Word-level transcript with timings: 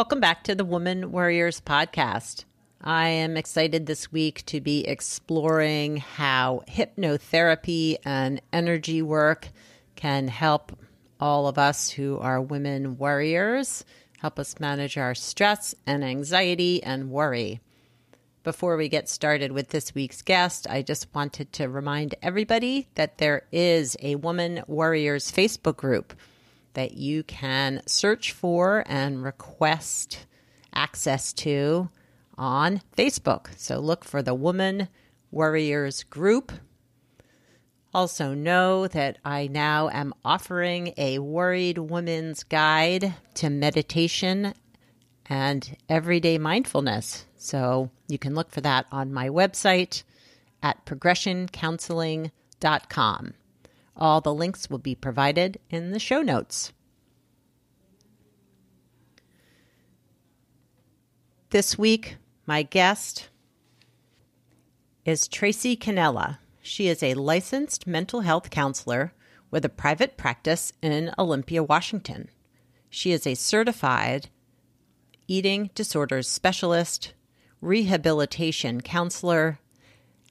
Welcome 0.00 0.20
back 0.20 0.44
to 0.44 0.54
the 0.54 0.64
Woman 0.64 1.12
Warriors 1.12 1.60
podcast. 1.60 2.46
I 2.80 3.08
am 3.08 3.36
excited 3.36 3.84
this 3.84 4.10
week 4.10 4.46
to 4.46 4.58
be 4.58 4.88
exploring 4.88 5.98
how 5.98 6.62
hypnotherapy 6.66 7.96
and 8.02 8.40
energy 8.50 9.02
work 9.02 9.50
can 9.96 10.28
help 10.28 10.72
all 11.20 11.46
of 11.48 11.58
us 11.58 11.90
who 11.90 12.16
are 12.16 12.40
women 12.40 12.96
warriors, 12.96 13.84
help 14.20 14.38
us 14.38 14.58
manage 14.58 14.96
our 14.96 15.14
stress 15.14 15.74
and 15.86 16.02
anxiety 16.02 16.82
and 16.82 17.10
worry. 17.10 17.60
Before 18.42 18.78
we 18.78 18.88
get 18.88 19.06
started 19.06 19.52
with 19.52 19.68
this 19.68 19.94
week's 19.94 20.22
guest, 20.22 20.66
I 20.66 20.80
just 20.80 21.14
wanted 21.14 21.52
to 21.52 21.68
remind 21.68 22.14
everybody 22.22 22.88
that 22.94 23.18
there 23.18 23.42
is 23.52 23.98
a 24.00 24.14
Woman 24.14 24.62
Warriors 24.66 25.30
Facebook 25.30 25.76
group 25.76 26.14
that 26.74 26.92
you 26.92 27.22
can 27.22 27.80
search 27.86 28.32
for 28.32 28.84
and 28.86 29.22
request 29.22 30.26
access 30.74 31.32
to 31.32 31.88
on 32.36 32.82
Facebook. 32.96 33.48
So 33.56 33.78
look 33.78 34.04
for 34.04 34.22
the 34.22 34.34
Woman 34.34 34.88
Warriors 35.30 36.02
group. 36.04 36.52
Also, 37.92 38.34
know 38.34 38.86
that 38.86 39.18
I 39.24 39.48
now 39.48 39.88
am 39.88 40.14
offering 40.24 40.94
a 40.96 41.18
Worried 41.18 41.78
Woman's 41.78 42.44
Guide 42.44 43.14
to 43.34 43.50
Meditation 43.50 44.54
and 45.26 45.76
Everyday 45.88 46.38
Mindfulness. 46.38 47.26
So 47.36 47.90
you 48.06 48.16
can 48.18 48.36
look 48.36 48.52
for 48.52 48.60
that 48.60 48.86
on 48.92 49.12
my 49.12 49.28
website 49.28 50.04
at 50.62 50.86
progressioncounseling.com. 50.86 53.34
All 53.96 54.20
the 54.20 54.34
links 54.34 54.70
will 54.70 54.78
be 54.78 54.94
provided 54.94 55.58
in 55.68 55.90
the 55.92 55.98
show 55.98 56.22
notes. 56.22 56.72
This 61.50 61.76
week, 61.76 62.16
my 62.46 62.62
guest 62.62 63.28
is 65.04 65.26
Tracy 65.26 65.76
Cannella. 65.76 66.38
She 66.62 66.86
is 66.86 67.02
a 67.02 67.14
licensed 67.14 67.86
mental 67.86 68.20
health 68.20 68.50
counselor 68.50 69.12
with 69.50 69.64
a 69.64 69.68
private 69.68 70.16
practice 70.16 70.72
in 70.80 71.12
Olympia, 71.18 71.62
Washington. 71.62 72.28
She 72.88 73.12
is 73.12 73.26
a 73.26 73.34
certified 73.34 74.28
eating 75.26 75.70
disorders 75.74 76.28
specialist, 76.28 77.14
rehabilitation 77.60 78.80
counselor, 78.80 79.58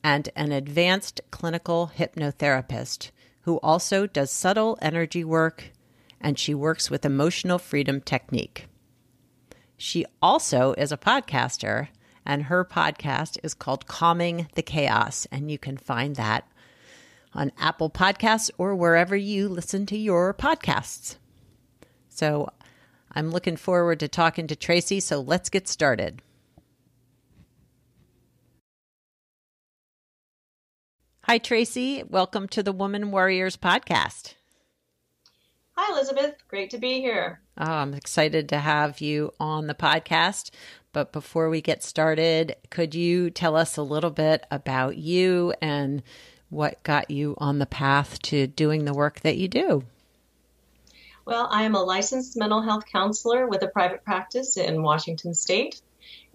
and 0.03 0.30
an 0.35 0.52
advanced 0.52 1.21
clinical 1.31 1.91
hypnotherapist 1.97 3.11
who 3.42 3.58
also 3.58 4.06
does 4.06 4.32
subtle 4.32 4.78
energy 4.82 5.23
work 5.23 5.72
and 6.22 6.38
she 6.38 6.54
works 6.54 6.90
with 6.90 7.06
emotional 7.06 7.58
freedom 7.58 8.02
technique. 8.02 8.67
She 9.77 10.05
also 10.22 10.73
is 10.73 10.92
a 10.92 10.98
podcaster, 10.98 11.88
and 12.26 12.44
her 12.44 12.66
podcast 12.66 13.38
is 13.44 13.54
called 13.54 13.88
Calming 13.88 14.48
the 14.55 14.61
Chaos, 14.61 15.26
and 15.32 15.49
you 15.49 15.58
can 15.58 15.78
find 15.78 16.17
that 16.17 16.45
on 17.33 17.52
Apple 17.58 17.89
Podcasts 17.89 18.52
or 18.58 18.76
wherever 18.76 19.16
you 19.16 19.48
listen 19.48 19.86
to 19.86 19.98
your 19.98 20.33
podcasts. 20.33 21.16
So 22.10 22.49
I'm 23.14 23.32
looking 23.32 23.55
forward 23.55 24.02
to 24.02 24.08
talking 24.10 24.48
to 24.48 24.55
Tracy, 24.55 24.99
so 24.99 25.22
let's 25.22 25.49
get 25.49 25.67
started. 25.67 26.22
Hi, 31.30 31.38
Tracy. 31.38 32.02
Welcome 32.02 32.48
to 32.48 32.64
the 32.64 32.72
Woman 32.72 33.12
Warriors 33.12 33.56
podcast. 33.56 34.34
Hi, 35.73 35.94
Elizabeth. 35.94 36.34
Great 36.48 36.72
to 36.72 36.80
be 36.80 37.02
here. 37.02 37.40
Oh, 37.56 37.72
I'm 37.72 37.94
excited 37.94 38.50
to 38.50 38.58
have 38.58 39.00
you 39.00 39.32
on 39.40 39.67
the 39.67 39.76
podcast. 39.76 40.50
But 40.92 41.14
before 41.14 41.52
we 41.52 41.62
get 41.62 41.84
started, 41.84 42.56
could 42.72 42.95
you 42.95 43.30
tell 43.30 43.56
us 43.56 43.78
a 43.78 43.84
little 43.84 44.10
bit 44.10 44.44
about 44.50 44.98
you 44.98 45.54
and 45.62 46.02
what 46.50 46.82
got 46.82 47.12
you 47.12 47.36
on 47.38 47.60
the 47.60 47.67
path 47.67 48.20
to 48.23 48.48
doing 48.48 48.86
the 48.86 48.94
work 48.96 49.20
that 49.20 49.38
you 49.38 49.48
do? 49.48 49.84
Well, 51.26 51.48
I 51.52 51.61
am 51.61 51.76
a 51.76 51.84
licensed 51.84 52.38
mental 52.38 52.64
health 52.64 52.86
counselor 52.92 53.46
with 53.46 53.61
a 53.61 53.67
private 53.67 54.04
practice 54.04 54.58
in 54.58 54.82
Washington 54.82 55.36
State. 55.36 55.80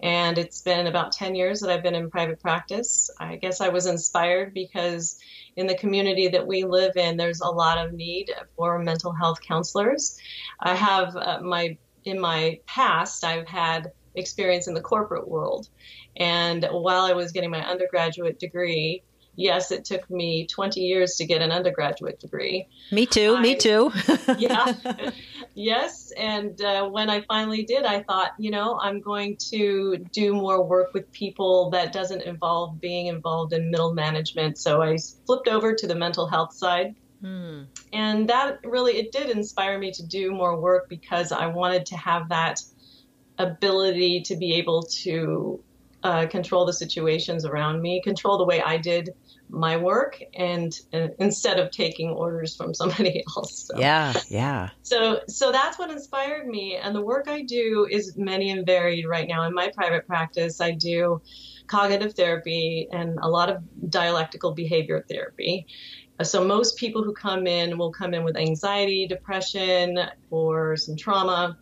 And 0.01 0.37
it's 0.37 0.61
been 0.61 0.87
about 0.87 1.13
10 1.13 1.35
years 1.35 1.61
that 1.61 1.69
I've 1.69 1.83
been 1.83 1.95
in 1.95 2.09
private 2.09 2.41
practice. 2.41 3.09
I 3.19 3.37
guess 3.37 3.61
I 3.61 3.69
was 3.69 3.85
inspired 3.85 4.53
because 4.53 5.17
in 5.55 5.67
the 5.67 5.77
community 5.77 6.27
that 6.27 6.45
we 6.45 6.63
live 6.63 6.97
in, 6.97 7.17
there's 7.17 7.41
a 7.41 7.47
lot 7.47 7.77
of 7.77 7.93
need 7.93 8.29
for 8.55 8.77
mental 8.79 9.13
health 9.13 9.39
counselors. 9.41 10.17
I 10.59 10.75
have 10.75 11.15
uh, 11.15 11.39
my, 11.41 11.77
in 12.03 12.19
my 12.19 12.59
past, 12.65 13.23
I've 13.23 13.47
had 13.47 13.91
experience 14.15 14.67
in 14.67 14.73
the 14.73 14.81
corporate 14.81 15.27
world. 15.27 15.69
And 16.17 16.67
while 16.71 17.05
I 17.05 17.13
was 17.13 17.31
getting 17.31 17.51
my 17.51 17.65
undergraduate 17.65 18.39
degree, 18.39 19.03
yes, 19.35 19.71
it 19.71 19.85
took 19.85 20.09
me 20.09 20.47
20 20.47 20.81
years 20.81 21.15
to 21.15 21.25
get 21.25 21.41
an 21.41 21.51
undergraduate 21.51 22.19
degree. 22.19 22.67
Me 22.91 23.05
too. 23.05 23.35
I, 23.37 23.41
me 23.41 23.55
too. 23.55 23.91
yeah. 24.37 24.73
Yes. 25.55 26.11
And 26.17 26.61
uh, 26.61 26.87
when 26.89 27.09
I 27.09 27.21
finally 27.21 27.63
did, 27.63 27.85
I 27.85 28.03
thought, 28.03 28.31
you 28.37 28.51
know, 28.51 28.77
I'm 28.81 28.99
going 28.99 29.37
to 29.51 29.97
do 30.11 30.33
more 30.33 30.63
work 30.63 30.93
with 30.93 31.09
people 31.13 31.69
that 31.69 31.93
doesn't 31.93 32.23
involve 32.23 32.81
being 32.81 33.07
involved 33.07 33.53
in 33.53 33.71
middle 33.71 33.93
management. 33.93 34.57
So 34.57 34.81
I 34.81 34.97
flipped 35.25 35.47
over 35.47 35.73
to 35.73 35.87
the 35.87 35.95
mental 35.95 36.27
health 36.27 36.53
side. 36.53 36.95
Hmm. 37.21 37.63
And 37.93 38.27
that 38.29 38.59
really, 38.65 38.97
it 38.97 39.13
did 39.13 39.29
inspire 39.29 39.79
me 39.79 39.91
to 39.91 40.05
do 40.05 40.31
more 40.31 40.59
work 40.59 40.89
because 40.89 41.31
I 41.31 41.47
wanted 41.47 41.85
to 41.87 41.97
have 41.97 42.29
that 42.29 42.61
ability 43.37 44.21
to 44.23 44.35
be 44.35 44.55
able 44.55 44.83
to 44.83 45.63
uh, 46.05 46.27
control 46.27 46.67
the 46.67 46.73
situations 46.73 47.45
around 47.45 47.81
me, 47.81 47.99
control 48.03 48.37
the 48.37 48.45
way 48.45 48.61
I 48.61 48.77
did 48.77 49.09
my 49.49 49.75
work 49.75 50.21
and, 50.35 50.71
and, 50.93 51.11
instead 51.17 51.57
of 51.57 51.71
taking 51.71 52.09
orders 52.09 52.55
from 52.55 52.75
somebody 52.75 53.23
else. 53.35 53.71
So. 53.71 53.79
Yeah, 53.79 54.13
yeah. 54.29 54.69
So 54.83 55.21
so 55.27 55.51
that's 55.51 55.79
what 55.79 55.89
inspired 55.89 56.45
me 56.45 56.75
and 56.75 56.95
the 56.95 57.01
work 57.01 57.27
I 57.27 57.41
do 57.41 57.87
is 57.89 58.15
many 58.17 58.51
and 58.51 58.67
varied 58.67 59.07
right 59.07 59.27
now 59.27 59.47
in 59.47 59.55
my 59.55 59.71
private 59.73 60.05
practice. 60.05 60.61
I 60.61 60.71
do 60.73 61.23
cognitive 61.65 62.13
therapy 62.13 62.87
and 62.91 63.17
a 63.23 63.27
lot 63.27 63.49
of 63.49 63.63
dialectical 63.89 64.53
behavior 64.53 65.03
therapy. 65.09 65.65
So 66.21 66.45
most 66.45 66.77
people 66.77 67.03
who 67.03 67.13
come 67.13 67.47
in 67.47 67.79
will 67.79 67.91
come 67.91 68.13
in 68.13 68.23
with 68.23 68.37
anxiety, 68.37 69.07
depression, 69.07 69.97
or 70.29 70.77
some 70.77 70.95
trauma 70.95 71.57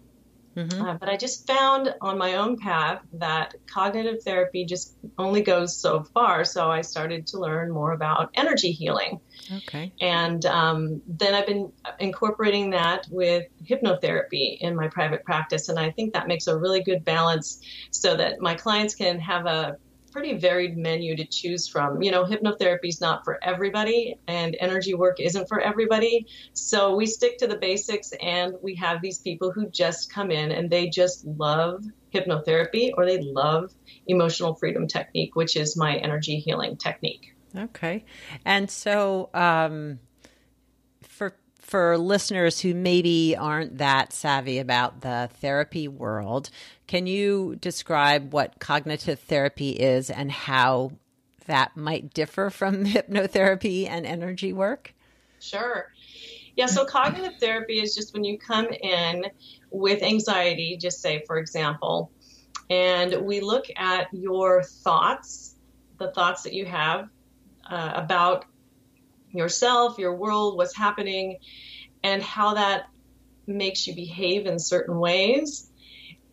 Mm-hmm. 0.56 0.82
Uh, 0.82 0.94
but 0.96 1.10
I 1.10 1.18
just 1.18 1.48
found 1.48 1.94
on 2.02 2.18
my 2.18 2.36
own 2.36 2.58
path 2.58 3.02
that 3.14 3.56
cognitive 3.68 4.22
therapy 4.24 4.66
just 4.66 4.96
only 5.18 5.42
goes 5.42 5.76
so 5.76 6.04
far. 6.04 6.46
So 6.46 6.70
I 6.70 6.82
started 6.82 7.26
to 7.28 7.40
learn 7.40 7.72
more 7.72 7.94
about 7.94 8.30
energy 8.36 8.72
healing. 8.72 9.20
Okay. 9.52 9.94
And 10.00 10.46
um, 10.46 11.02
then 11.08 11.34
I've 11.34 11.48
been 11.48 11.72
incorporating 12.00 12.70
that 12.72 13.08
with 13.10 13.48
hypnotherapy 13.68 14.58
in 14.60 14.76
my 14.76 14.88
private 14.88 15.24
practice. 15.24 15.70
And 15.70 15.80
I 15.80 15.92
think 15.92 16.14
that 16.14 16.28
makes 16.28 16.48
a 16.48 16.58
really 16.58 16.84
good 16.84 17.04
balance 17.04 17.62
so 17.92 18.16
that 18.16 18.40
my 18.40 18.54
clients 18.54 18.96
can 18.96 19.20
have 19.20 19.46
a 19.46 19.78
pretty 20.14 20.38
varied 20.38 20.78
menu 20.78 21.18
to 21.18 21.26
choose 21.26 21.68
from. 21.68 22.02
You 22.02 22.12
know, 22.12 22.24
hypnotherapy 22.24 22.88
is 22.90 23.02
not 23.02 23.26
for 23.26 23.44
everybody, 23.44 24.16
and 24.28 24.56
energy 24.60 24.94
work 24.94 25.20
isn't 25.20 25.50
for 25.50 25.60
everybody. 25.60 26.28
So 26.54 26.96
we 26.96 27.08
stick 27.08 27.40
to 27.40 27.48
the 27.48 27.58
basics, 27.58 28.14
and 28.22 28.54
we 28.62 28.76
have 28.76 29.02
these 29.02 29.20
people 29.20 29.52
who 29.52 29.68
just 29.70 30.14
come 30.14 30.32
in 30.32 30.52
and 30.52 30.70
they 30.70 30.88
just 30.88 31.26
love 31.26 31.84
hypnotherapy 32.14 32.92
or 32.96 33.06
they 33.06 33.22
love 33.22 33.74
emotional 34.08 34.54
freedom 34.54 34.88
technique, 34.88 35.36
which 35.36 35.58
is 35.58 35.76
my 35.76 35.96
energy 35.98 36.38
healing 36.40 36.78
technique. 36.78 37.36
Okay. 37.56 38.06
And 38.46 38.70
so, 38.70 39.30
um, 39.34 40.00
for 41.74 41.98
listeners 41.98 42.60
who 42.60 42.72
maybe 42.76 43.36
aren't 43.36 43.80
that 43.80 44.14
savvy 44.14 44.60
about 44.60 45.02
the 45.02 45.28
therapy 45.42 45.88
world, 45.88 46.52
can 46.86 47.08
you 47.08 47.56
describe 47.62 48.32
what 48.32 48.60
cognitive 48.60 49.20
therapy 49.22 49.72
is 49.72 50.12
and 50.12 50.32
how 50.32 50.92
that 51.48 51.76
might 51.76 52.14
differ 52.14 52.52
from 52.52 52.86
hypnotherapy 52.86 53.90
and 53.90 54.06
energy 54.06 54.54
work? 54.54 54.94
Sure. 55.40 55.92
Yeah, 56.56 56.68
so 56.68 56.86
cognitive 56.86 57.40
therapy 57.40 57.82
is 57.82 57.96
just 57.96 58.14
when 58.14 58.24
you 58.24 58.38
come 58.38 58.68
in 58.68 59.26
with 59.72 60.04
anxiety, 60.04 60.78
just 60.80 61.02
say, 61.02 61.24
for 61.26 61.40
example, 61.40 62.12
and 62.70 63.26
we 63.26 63.40
look 63.40 63.66
at 63.76 64.10
your 64.12 64.62
thoughts, 64.62 65.56
the 65.98 66.12
thoughts 66.12 66.44
that 66.44 66.54
you 66.54 66.68
have 66.68 67.10
uh, 67.68 67.94
about 67.96 68.46
yourself, 69.34 69.98
your 69.98 70.16
world, 70.16 70.58
what's 70.58 70.76
happening, 70.76 71.38
and 72.04 72.22
how 72.22 72.54
that 72.54 72.88
makes 73.48 73.88
you 73.88 73.96
behave 73.96 74.46
in 74.46 74.60
certain 74.60 74.98
ways. 74.98 75.70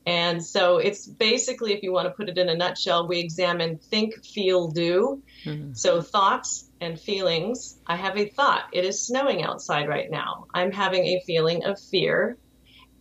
And 0.07 0.45
so 0.45 0.79
it's 0.79 1.07
basically, 1.07 1.73
if 1.75 1.83
you 1.83 1.93
want 1.93 2.07
to 2.07 2.13
put 2.13 2.29
it 2.29 2.39
in 2.39 2.49
a 2.49 2.57
nutshell, 2.57 3.07
we 3.07 3.19
examine 3.19 3.79
think, 3.79 4.25
feel, 4.25 4.69
do. 4.69 5.23
Mm-hmm. 5.45 5.75
So 5.75 6.01
thoughts 6.01 6.69
and 6.81 6.99
feelings. 6.99 7.79
I 7.87 7.97
have 7.97 8.17
a 8.17 8.27
thought. 8.27 8.65
It 8.73 8.85
is 8.85 9.07
snowing 9.07 9.43
outside 9.43 9.89
right 9.89 10.11
now. 10.11 10.47
I'm 10.55 10.73
having 10.73 11.05
a 11.05 11.21
feeling 11.27 11.65
of 11.65 11.79
fear. 11.79 12.39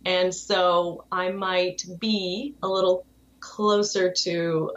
And 0.04 0.34
so 0.34 1.04
I 1.10 1.30
might 1.30 1.82
be 1.98 2.54
a 2.62 2.68
little 2.68 3.06
closer 3.40 4.12
to 4.24 4.72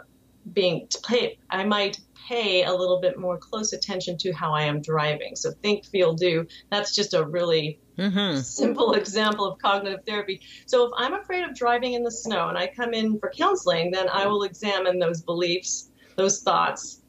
being 0.52 0.86
to 0.88 1.00
pay 1.00 1.38
I 1.50 1.64
might 1.64 2.00
pay 2.28 2.64
a 2.64 2.72
little 2.72 3.00
bit 3.00 3.18
more 3.18 3.36
close 3.36 3.72
attention 3.72 4.16
to 4.18 4.32
how 4.32 4.52
I 4.52 4.62
am 4.62 4.80
driving. 4.80 5.36
So 5.36 5.50
think, 5.62 5.84
feel, 5.84 6.14
do. 6.14 6.46
That's 6.70 6.94
just 6.94 7.12
a 7.14 7.24
really 7.24 7.78
mm-hmm. 7.98 8.40
simple 8.40 8.94
example 8.94 9.46
of 9.46 9.58
cognitive 9.58 10.04
therapy. 10.06 10.40
So 10.66 10.86
if 10.86 10.92
I'm 10.96 11.14
afraid 11.14 11.44
of 11.44 11.54
driving 11.54 11.92
in 11.94 12.02
the 12.02 12.10
snow 12.10 12.48
and 12.48 12.56
I 12.56 12.66
come 12.66 12.94
in 12.94 13.18
for 13.18 13.30
counseling, 13.36 13.90
then 13.90 14.08
I 14.08 14.26
will 14.26 14.44
examine 14.44 14.98
those 14.98 15.20
beliefs, 15.20 15.90
those 16.16 16.40
thoughts, 16.40 17.02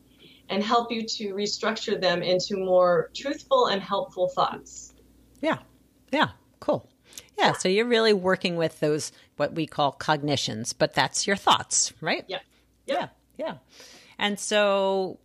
and 0.49 0.63
help 0.63 0.91
you 0.91 1.03
to 1.03 1.33
restructure 1.33 1.99
them 1.99 2.21
into 2.21 2.57
more 2.57 3.09
truthful 3.15 3.67
and 3.67 3.81
helpful 3.81 4.27
thoughts. 4.27 4.93
Yeah. 5.41 5.59
Yeah. 6.11 6.29
Cool. 6.59 6.89
Yeah, 7.37 7.53
so 7.53 7.67
you're 7.67 7.85
really 7.85 8.13
working 8.13 8.55
with 8.55 8.79
those 8.79 9.11
what 9.35 9.53
we 9.53 9.65
call 9.65 9.91
cognitions, 9.91 10.73
but 10.73 10.93
that's 10.93 11.27
your 11.27 11.35
thoughts, 11.35 11.93
right? 12.01 12.23
Yeah. 12.27 12.39
Yeah. 12.85 12.95
Yeah. 12.95 13.07
And 14.17 14.39
so 14.39 15.19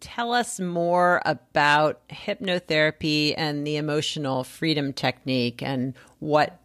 tell 0.00 0.32
us 0.32 0.58
more 0.58 1.20
about 1.24 2.06
hypnotherapy 2.08 3.34
and 3.36 3.66
the 3.66 3.76
emotional 3.76 4.44
freedom 4.44 4.92
technique 4.92 5.62
and 5.62 5.94
what 6.18 6.60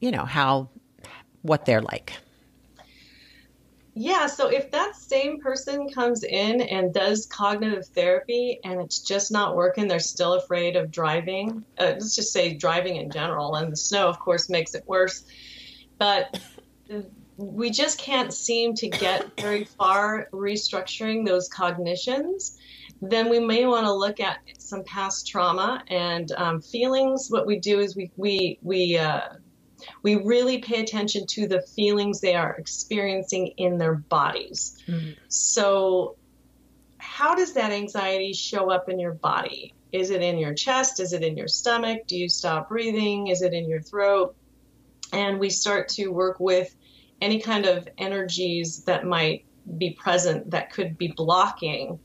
you 0.00 0.10
know, 0.10 0.24
how 0.24 0.68
what 1.42 1.64
they're 1.64 1.82
like. 1.82 2.12
Yeah, 3.94 4.26
so 4.28 4.46
if 4.46 4.70
that 4.70 4.94
same 4.94 5.40
person 5.40 5.88
comes 5.88 6.22
in 6.22 6.60
and 6.60 6.94
does 6.94 7.26
cognitive 7.26 7.84
therapy 7.86 8.60
and 8.62 8.80
it's 8.80 9.00
just 9.00 9.32
not 9.32 9.56
working, 9.56 9.88
they're 9.88 9.98
still 9.98 10.34
afraid 10.34 10.76
of 10.76 10.92
driving. 10.92 11.64
Uh, 11.76 11.94
let's 11.94 12.14
just 12.14 12.32
say 12.32 12.54
driving 12.54 12.96
in 12.96 13.10
general, 13.10 13.56
and 13.56 13.72
the 13.72 13.76
snow, 13.76 14.08
of 14.08 14.20
course, 14.20 14.48
makes 14.48 14.74
it 14.74 14.84
worse. 14.86 15.24
But 15.98 16.38
we 17.38 17.70
just 17.70 17.98
can't 17.98 18.34
seem 18.34 18.74
to 18.74 18.88
get 18.88 19.30
very 19.40 19.64
far 19.64 20.28
restructuring 20.32 21.24
those 21.24 21.48
cognitions. 21.48 22.58
Then 23.00 23.30
we 23.30 23.38
may 23.38 23.64
want 23.64 23.86
to 23.86 23.92
look 23.92 24.18
at 24.18 24.40
some 24.58 24.82
past 24.82 25.28
trauma 25.28 25.82
and 25.86 26.30
um, 26.32 26.60
feelings. 26.60 27.28
What 27.30 27.46
we 27.46 27.60
do 27.60 27.78
is 27.78 27.94
we 27.94 28.10
we 28.16 28.58
we 28.60 28.98
uh, 28.98 29.28
we 30.02 30.16
really 30.16 30.58
pay 30.58 30.80
attention 30.80 31.26
to 31.28 31.46
the 31.46 31.62
feelings 31.62 32.20
they 32.20 32.34
are 32.34 32.56
experiencing 32.56 33.54
in 33.56 33.78
their 33.78 33.94
bodies. 33.94 34.82
Mm-hmm. 34.88 35.12
So, 35.28 36.16
how 36.98 37.36
does 37.36 37.52
that 37.52 37.70
anxiety 37.70 38.32
show 38.32 38.68
up 38.68 38.88
in 38.88 38.98
your 38.98 39.14
body? 39.14 39.74
Is 39.92 40.10
it 40.10 40.20
in 40.20 40.38
your 40.38 40.54
chest? 40.54 40.98
Is 40.98 41.12
it 41.12 41.22
in 41.22 41.36
your 41.36 41.48
stomach? 41.48 42.08
Do 42.08 42.16
you 42.16 42.28
stop 42.28 42.68
breathing? 42.68 43.28
Is 43.28 43.42
it 43.42 43.54
in 43.54 43.68
your 43.68 43.80
throat? 43.80 44.34
And 45.12 45.38
we 45.38 45.50
start 45.50 45.88
to 45.90 46.08
work 46.08 46.40
with 46.40 46.74
any 47.20 47.40
kind 47.40 47.66
of 47.66 47.88
energies 47.98 48.84
that 48.84 49.04
might 49.04 49.44
be 49.76 49.90
present 49.90 50.50
that 50.50 50.72
could 50.72 50.96
be 50.96 51.08
blocking 51.08 51.98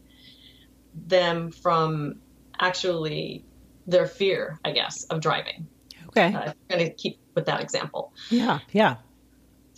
them 1.08 1.52
from 1.52 2.20
actually 2.60 3.46
their 3.88 4.06
fear, 4.06 4.60
I 4.64 4.72
guess, 4.72 5.04
of 5.06 5.22
driving. 5.22 5.68
Okay. 6.10 6.34
Uh, 6.34 6.52
I'm 6.52 6.54
going 6.70 6.86
to 6.86 6.94
keep 6.94 7.20
with 7.36 7.46
that 7.46 7.62
example. 7.62 8.14
Yeah, 8.30 8.60
yeah. 8.72 8.98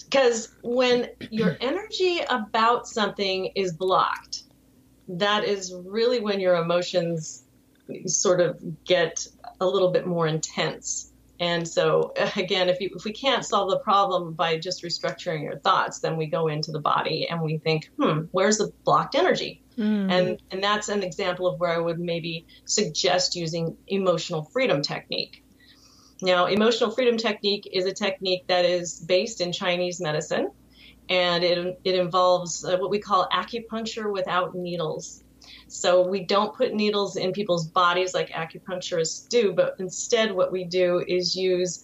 Because 0.03 0.53
when 0.61 1.09
your 1.29 1.57
energy 1.61 2.19
about 2.29 2.87
something 2.87 3.51
is 3.55 3.73
blocked, 3.73 4.43
that 5.07 5.45
is 5.45 5.73
really 5.85 6.19
when 6.19 6.39
your 6.39 6.55
emotions 6.55 7.43
sort 8.07 8.41
of 8.41 8.83
get 8.83 9.27
a 9.59 9.65
little 9.65 9.91
bit 9.91 10.05
more 10.05 10.27
intense. 10.27 11.11
And 11.39 11.67
so 11.67 12.13
again, 12.35 12.69
if 12.69 12.79
you 12.79 12.91
if 12.95 13.03
we 13.03 13.13
can't 13.13 13.45
solve 13.45 13.69
the 13.69 13.79
problem 13.79 14.33
by 14.33 14.57
just 14.57 14.83
restructuring 14.83 15.43
your 15.43 15.59
thoughts, 15.59 15.99
then 15.99 16.17
we 16.17 16.27
go 16.27 16.47
into 16.47 16.71
the 16.71 16.79
body 16.79 17.27
and 17.29 17.41
we 17.41 17.57
think, 17.57 17.89
hmm, 17.99 18.21
where's 18.31 18.57
the 18.57 18.71
blocked 18.83 19.15
energy? 19.15 19.61
Mm. 19.77 20.11
And 20.11 20.41
and 20.51 20.63
that's 20.63 20.89
an 20.89 21.03
example 21.03 21.47
of 21.47 21.59
where 21.59 21.71
I 21.71 21.79
would 21.79 21.99
maybe 21.99 22.45
suggest 22.65 23.35
using 23.35 23.77
emotional 23.87 24.43
freedom 24.43 24.81
technique. 24.81 25.43
Now, 26.21 26.45
emotional 26.45 26.91
freedom 26.91 27.17
technique 27.17 27.67
is 27.71 27.85
a 27.85 27.93
technique 27.93 28.47
that 28.47 28.63
is 28.63 28.99
based 28.99 29.41
in 29.41 29.51
Chinese 29.51 29.99
medicine, 29.99 30.49
and 31.09 31.43
it, 31.43 31.79
it 31.83 31.95
involves 31.95 32.63
uh, 32.63 32.77
what 32.77 32.89
we 32.89 32.99
call 32.99 33.27
acupuncture 33.33 34.11
without 34.11 34.55
needles. 34.55 35.24
So 35.67 36.07
we 36.07 36.23
don't 36.23 36.55
put 36.55 36.73
needles 36.73 37.15
in 37.15 37.31
people's 37.31 37.67
bodies 37.67 38.13
like 38.13 38.29
acupuncturists 38.29 39.27
do, 39.27 39.53
but 39.53 39.75
instead, 39.79 40.31
what 40.31 40.51
we 40.51 40.63
do 40.63 41.03
is 41.07 41.35
use 41.35 41.83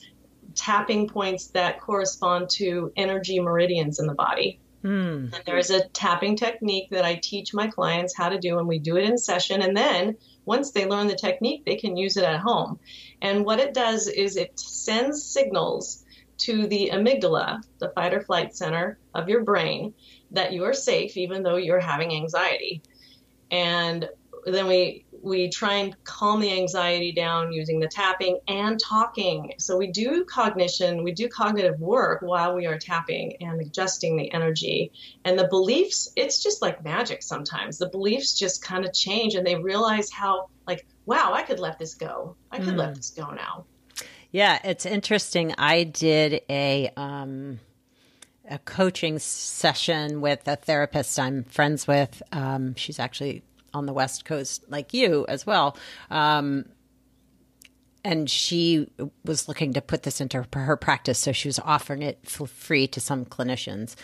tapping 0.55 1.07
points 1.07 1.47
that 1.47 1.81
correspond 1.81 2.49
to 2.49 2.91
energy 2.95 3.39
meridians 3.39 3.99
in 3.99 4.05
the 4.05 4.13
body. 4.13 4.59
Mm. 4.83 5.33
And 5.33 5.41
there 5.45 5.57
is 5.57 5.69
a 5.69 5.87
tapping 5.89 6.35
technique 6.35 6.89
that 6.91 7.05
I 7.05 7.15
teach 7.15 7.53
my 7.53 7.67
clients 7.67 8.15
how 8.15 8.29
to 8.29 8.39
do, 8.39 8.57
and 8.59 8.67
we 8.67 8.79
do 8.79 8.97
it 8.97 9.05
in 9.05 9.17
session. 9.17 9.61
And 9.61 9.75
then 9.75 10.17
once 10.45 10.71
they 10.71 10.87
learn 10.87 11.07
the 11.07 11.15
technique, 11.15 11.65
they 11.65 11.75
can 11.75 11.97
use 11.97 12.17
it 12.17 12.23
at 12.23 12.39
home. 12.39 12.79
And 13.21 13.45
what 13.45 13.59
it 13.59 13.73
does 13.73 14.07
is 14.07 14.37
it 14.37 14.59
sends 14.59 15.23
signals 15.23 16.03
to 16.39 16.65
the 16.65 16.89
amygdala, 16.91 17.61
the 17.77 17.89
fight 17.89 18.13
or 18.13 18.21
flight 18.21 18.55
center 18.55 18.97
of 19.13 19.29
your 19.29 19.43
brain, 19.43 19.93
that 20.31 20.53
you 20.53 20.63
are 20.63 20.73
safe 20.73 21.15
even 21.15 21.43
though 21.43 21.57
you're 21.57 21.79
having 21.79 22.15
anxiety. 22.15 22.81
And 23.51 24.09
then 24.45 24.67
we 24.67 25.05
we 25.23 25.49
try 25.49 25.75
and 25.75 26.03
calm 26.03 26.39
the 26.39 26.51
anxiety 26.51 27.11
down 27.11 27.53
using 27.53 27.79
the 27.79 27.87
tapping 27.87 28.39
and 28.47 28.79
talking. 28.79 29.53
So 29.59 29.77
we 29.77 29.91
do 29.91 30.25
cognition, 30.25 31.03
we 31.03 31.11
do 31.11 31.29
cognitive 31.29 31.79
work 31.79 32.21
while 32.21 32.55
we 32.55 32.65
are 32.65 32.77
tapping 32.77 33.37
and 33.41 33.61
adjusting 33.61 34.17
the 34.17 34.33
energy. 34.33 34.91
And 35.23 35.37
the 35.37 35.47
beliefs, 35.47 36.11
it's 36.15 36.41
just 36.41 36.61
like 36.61 36.83
magic 36.83 37.21
sometimes. 37.21 37.77
The 37.77 37.89
beliefs 37.89 38.37
just 38.37 38.63
kind 38.63 38.85
of 38.85 38.93
change 38.93 39.35
and 39.35 39.45
they 39.45 39.55
realize 39.55 40.11
how 40.11 40.49
like, 40.67 40.85
wow, 41.05 41.33
I 41.33 41.43
could 41.43 41.59
let 41.59 41.77
this 41.77 41.95
go. 41.95 42.35
I 42.51 42.57
could 42.57 42.75
mm. 42.75 42.77
let 42.77 42.95
this 42.95 43.11
go 43.11 43.29
now. 43.29 43.65
Yeah, 44.31 44.59
it's 44.63 44.85
interesting. 44.85 45.53
I 45.57 45.83
did 45.83 46.41
a 46.49 46.91
um 46.95 47.59
a 48.51 48.59
coaching 48.59 49.17
session 49.17 50.21
with 50.21 50.47
a 50.47 50.55
therapist 50.55 51.17
I'm 51.17 51.43
friends 51.45 51.87
with. 51.87 52.21
Um, 52.31 52.75
she's 52.75 52.99
actually 52.99 53.43
on 53.73 53.85
the 53.85 53.93
West 53.93 54.25
Coast, 54.25 54.65
like 54.69 54.93
you 54.93 55.25
as 55.27 55.45
well. 55.45 55.77
Um, 56.09 56.65
and 58.03 58.29
she 58.29 58.89
was 59.23 59.47
looking 59.47 59.73
to 59.73 59.81
put 59.81 60.03
this 60.03 60.21
into 60.21 60.45
her 60.53 60.75
practice, 60.75 61.19
so 61.19 61.31
she 61.31 61.47
was 61.47 61.59
offering 61.59 62.01
it 62.01 62.19
for 62.27 62.47
free 62.47 62.87
to 62.87 62.99
some 62.99 63.25
clinicians. 63.25 63.95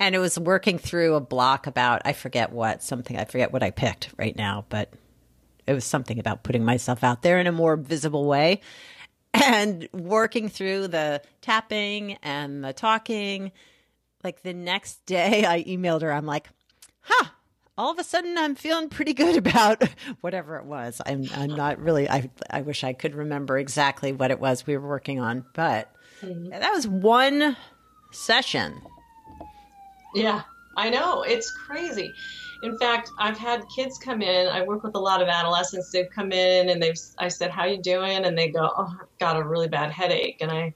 And 0.00 0.14
it 0.14 0.18
was 0.18 0.38
working 0.38 0.78
through 0.78 1.14
a 1.14 1.20
block 1.20 1.66
about 1.66 2.02
I 2.04 2.14
forget 2.14 2.50
what 2.50 2.82
something 2.82 3.16
I 3.16 3.24
forget 3.24 3.52
what 3.52 3.62
I 3.62 3.70
picked 3.70 4.10
right 4.16 4.34
now, 4.34 4.64
but 4.68 4.92
it 5.66 5.74
was 5.74 5.84
something 5.84 6.18
about 6.18 6.42
putting 6.42 6.64
myself 6.64 7.04
out 7.04 7.22
there 7.22 7.38
in 7.38 7.46
a 7.46 7.52
more 7.52 7.76
visible 7.76 8.26
way 8.26 8.62
and 9.34 9.88
working 9.92 10.48
through 10.48 10.88
the 10.88 11.22
tapping 11.40 12.14
and 12.22 12.64
the 12.64 12.72
talking. 12.72 13.52
Like 14.24 14.42
the 14.42 14.54
next 14.54 15.04
day, 15.06 15.44
I 15.44 15.64
emailed 15.64 16.02
her. 16.02 16.12
I'm 16.12 16.26
like, 16.26 16.48
"Huh." 17.00 17.30
all 17.78 17.90
of 17.90 17.98
a 17.98 18.04
sudden 18.04 18.36
I'm 18.36 18.54
feeling 18.54 18.88
pretty 18.88 19.14
good 19.14 19.36
about 19.36 19.82
whatever 20.20 20.56
it 20.56 20.64
was. 20.64 21.00
I'm 21.04 21.24
I'm 21.34 21.54
not 21.54 21.78
really 21.78 22.08
I 22.08 22.30
I 22.50 22.62
wish 22.62 22.84
I 22.84 22.92
could 22.92 23.14
remember 23.14 23.58
exactly 23.58 24.12
what 24.12 24.30
it 24.30 24.40
was 24.40 24.66
we 24.66 24.76
were 24.76 24.88
working 24.88 25.20
on, 25.20 25.44
but 25.54 25.92
mm-hmm. 26.20 26.50
that 26.50 26.70
was 26.72 26.86
one 26.86 27.56
session. 28.12 28.80
Yeah, 30.14 30.42
I 30.76 30.90
know. 30.90 31.22
It's 31.22 31.50
crazy. 31.50 32.12
In 32.62 32.78
fact, 32.78 33.10
I've 33.18 33.38
had 33.38 33.64
kids 33.74 33.98
come 33.98 34.22
in. 34.22 34.46
I 34.46 34.62
work 34.62 34.84
with 34.84 34.94
a 34.94 35.00
lot 35.00 35.20
of 35.20 35.26
adolescents. 35.28 35.90
They've 35.90 36.10
come 36.10 36.30
in 36.30 36.68
and 36.68 36.80
they've 36.80 36.98
I 37.18 37.28
said, 37.28 37.50
"How 37.50 37.64
you 37.64 37.80
doing?" 37.80 38.24
and 38.24 38.38
they 38.38 38.48
go, 38.48 38.70
"Oh, 38.76 38.96
I've 39.00 39.18
got 39.18 39.36
a 39.36 39.42
really 39.42 39.68
bad 39.68 39.90
headache." 39.90 40.38
And 40.40 40.50
I 40.50 40.74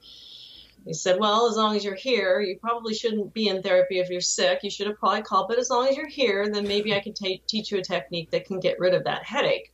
he 0.86 0.94
said, 0.94 1.18
Well, 1.18 1.48
as 1.48 1.56
long 1.56 1.76
as 1.76 1.84
you're 1.84 1.96
here, 1.96 2.40
you 2.40 2.58
probably 2.58 2.94
shouldn't 2.94 3.34
be 3.34 3.48
in 3.48 3.62
therapy 3.62 3.98
if 3.98 4.08
you're 4.08 4.20
sick. 4.20 4.60
You 4.62 4.70
should 4.70 4.86
have 4.86 4.98
probably 4.98 5.22
called, 5.22 5.48
but 5.48 5.58
as 5.58 5.68
long 5.68 5.88
as 5.88 5.96
you're 5.96 6.08
here, 6.08 6.48
then 6.48 6.66
maybe 6.66 6.94
I 6.94 7.00
can 7.00 7.12
t- 7.12 7.42
teach 7.46 7.72
you 7.72 7.78
a 7.78 7.82
technique 7.82 8.30
that 8.30 8.46
can 8.46 8.60
get 8.60 8.78
rid 8.78 8.94
of 8.94 9.04
that 9.04 9.24
headache. 9.24 9.72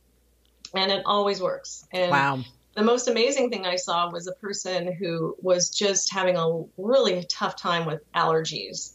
And 0.73 0.91
it 0.91 1.03
always 1.05 1.39
works. 1.39 1.85
And 1.91 2.09
wow. 2.09 2.39
the 2.75 2.81
most 2.81 3.07
amazing 3.07 3.51
thing 3.51 3.65
I 3.65 3.75
saw 3.75 4.11
was 4.11 4.27
a 4.27 4.33
person 4.33 4.91
who 4.91 5.37
was 5.39 5.69
just 5.69 6.11
having 6.11 6.35
a 6.35 6.63
really 6.77 7.23
tough 7.29 7.55
time 7.55 7.85
with 7.85 8.01
allergies. 8.13 8.93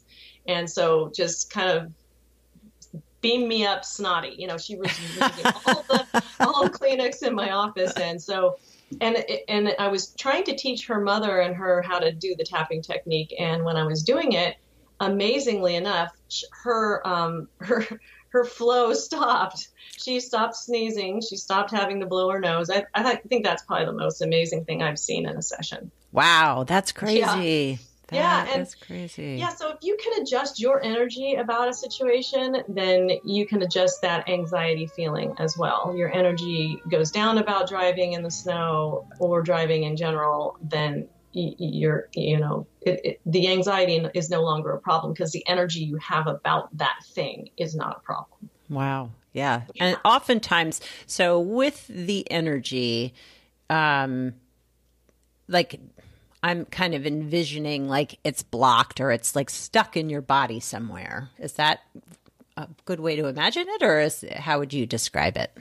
And 0.48 0.68
so 0.68 1.12
just 1.14 1.50
kind 1.50 1.70
of 1.70 1.92
beam 3.20 3.46
me 3.46 3.64
up 3.64 3.84
snotty. 3.84 4.34
You 4.36 4.48
know, 4.48 4.58
she 4.58 4.74
was 4.74 4.90
using 5.00 5.52
all 5.66 5.84
the 5.88 6.24
all 6.40 6.64
the 6.64 6.70
Kleenex 6.78 7.22
in 7.22 7.36
my 7.36 7.52
office. 7.52 7.92
And 7.92 8.20
so 8.20 8.58
and 9.00 9.24
and 9.48 9.74
I 9.78 9.88
was 9.88 10.14
trying 10.14 10.44
to 10.44 10.56
teach 10.56 10.86
her 10.86 11.00
mother 11.00 11.40
and 11.40 11.54
her 11.54 11.82
how 11.82 11.98
to 11.98 12.12
do 12.12 12.34
the 12.36 12.44
tapping 12.44 12.82
technique. 12.82 13.34
And 13.38 13.64
when 13.64 13.76
I 13.76 13.84
was 13.84 14.02
doing 14.02 14.32
it, 14.32 14.56
amazingly 15.00 15.76
enough, 15.76 16.12
her 16.64 17.06
um, 17.06 17.48
her 17.58 17.86
her 18.30 18.44
flow 18.44 18.92
stopped. 18.92 19.68
She 19.96 20.20
stopped 20.20 20.54
sneezing. 20.54 21.22
She 21.22 21.36
stopped 21.36 21.70
having 21.70 22.00
to 22.00 22.06
blow 22.06 22.30
her 22.30 22.40
nose. 22.40 22.70
I, 22.70 22.84
I 22.94 23.16
think 23.16 23.44
that's 23.44 23.62
probably 23.62 23.86
the 23.86 23.92
most 23.92 24.20
amazing 24.20 24.64
thing 24.64 24.82
I've 24.82 24.98
seen 24.98 25.26
in 25.26 25.36
a 25.36 25.42
session. 25.42 25.90
Wow, 26.12 26.64
that's 26.64 26.92
crazy. 26.92 27.78
Yeah. 28.10 28.44
That 28.44 28.50
yeah, 28.50 28.58
and, 28.60 28.76
crazy. 28.80 29.36
Yeah, 29.38 29.50
so 29.50 29.70
if 29.70 29.78
you 29.82 29.96
can 30.02 30.22
adjust 30.22 30.60
your 30.60 30.82
energy 30.82 31.34
about 31.34 31.68
a 31.68 31.74
situation, 31.74 32.62
then 32.68 33.10
you 33.24 33.46
can 33.46 33.62
adjust 33.62 34.02
that 34.02 34.28
anxiety 34.28 34.86
feeling 34.86 35.34
as 35.38 35.58
well. 35.58 35.94
Your 35.96 36.12
energy 36.14 36.80
goes 36.90 37.10
down 37.10 37.38
about 37.38 37.68
driving 37.68 38.14
in 38.14 38.22
the 38.22 38.30
snow 38.30 39.06
or 39.18 39.42
driving 39.42 39.84
in 39.84 39.96
general, 39.96 40.56
then 40.62 41.08
you're, 41.32 42.08
you 42.14 42.38
know, 42.38 42.66
it, 42.80 43.00
it, 43.04 43.20
the 43.26 43.48
anxiety 43.48 44.04
is 44.14 44.30
no 44.30 44.42
longer 44.42 44.72
a 44.72 44.80
problem 44.80 45.12
because 45.12 45.30
the 45.32 45.46
energy 45.46 45.80
you 45.80 45.96
have 45.98 46.26
about 46.26 46.76
that 46.76 46.98
thing 47.04 47.50
is 47.56 47.76
not 47.76 47.98
a 47.98 48.00
problem. 48.00 48.50
Wow. 48.68 49.10
Yeah. 49.32 49.62
yeah. 49.74 49.84
And 49.84 49.98
oftentimes, 50.04 50.80
so 51.06 51.38
with 51.38 51.86
the 51.88 52.28
energy, 52.30 53.14
um, 53.70 54.34
like 55.48 55.80
I'm 56.42 56.64
kind 56.66 56.94
of 56.94 57.06
envisioning 57.06 57.88
like 57.88 58.18
it's 58.24 58.42
blocked 58.42 59.00
or 59.00 59.10
it's 59.10 59.34
like 59.34 59.50
stuck 59.50 59.96
in 59.96 60.08
your 60.08 60.20
body 60.22 60.60
somewhere. 60.60 61.30
Is 61.38 61.54
that 61.54 61.80
a 62.56 62.68
good 62.84 63.00
way 63.00 63.16
to 63.16 63.26
imagine 63.26 63.66
it, 63.68 63.82
or 63.82 64.00
is 64.00 64.24
how 64.36 64.58
would 64.58 64.72
you 64.72 64.86
describe 64.86 65.36
it? 65.36 65.56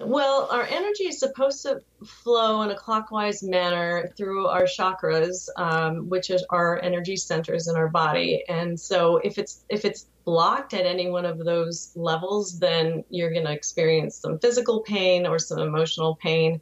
Well, 0.00 0.48
our 0.52 0.62
energy 0.62 1.08
is 1.08 1.18
supposed 1.18 1.62
to 1.62 1.82
flow 2.06 2.62
in 2.62 2.70
a 2.70 2.76
clockwise 2.76 3.42
manner 3.42 4.12
through 4.16 4.46
our 4.46 4.62
chakras, 4.62 5.48
um, 5.56 6.08
which 6.08 6.30
is 6.30 6.44
our 6.50 6.80
energy 6.80 7.16
centers 7.16 7.66
in 7.66 7.74
our 7.74 7.88
body. 7.88 8.44
And 8.48 8.78
so, 8.78 9.16
if 9.18 9.38
it's 9.38 9.64
if 9.68 9.84
it's 9.84 10.06
blocked 10.24 10.72
at 10.74 10.86
any 10.86 11.10
one 11.10 11.24
of 11.24 11.44
those 11.44 11.90
levels, 11.96 12.60
then 12.60 13.02
you're 13.10 13.32
going 13.32 13.46
to 13.46 13.52
experience 13.52 14.16
some 14.16 14.38
physical 14.38 14.82
pain 14.82 15.26
or 15.26 15.40
some 15.40 15.58
emotional 15.58 16.14
pain. 16.14 16.60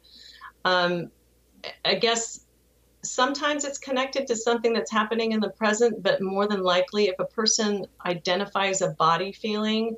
Um, 0.65 1.11
I 1.85 1.95
guess 1.95 2.46
sometimes 3.09 3.65
it's 3.65 3.77
connected 3.77 4.27
to 4.27 4.35
something 4.35 4.73
that's 4.73 4.91
happening 4.91 5.31
in 5.31 5.39
the 5.39 5.49
present, 5.49 6.01
but 6.01 6.21
more 6.21 6.47
than 6.47 6.61
likely, 6.61 7.07
if 7.07 7.19
a 7.19 7.25
person 7.25 7.87
identifies 8.05 8.81
a 8.81 8.89
body 8.89 9.31
feeling, 9.31 9.95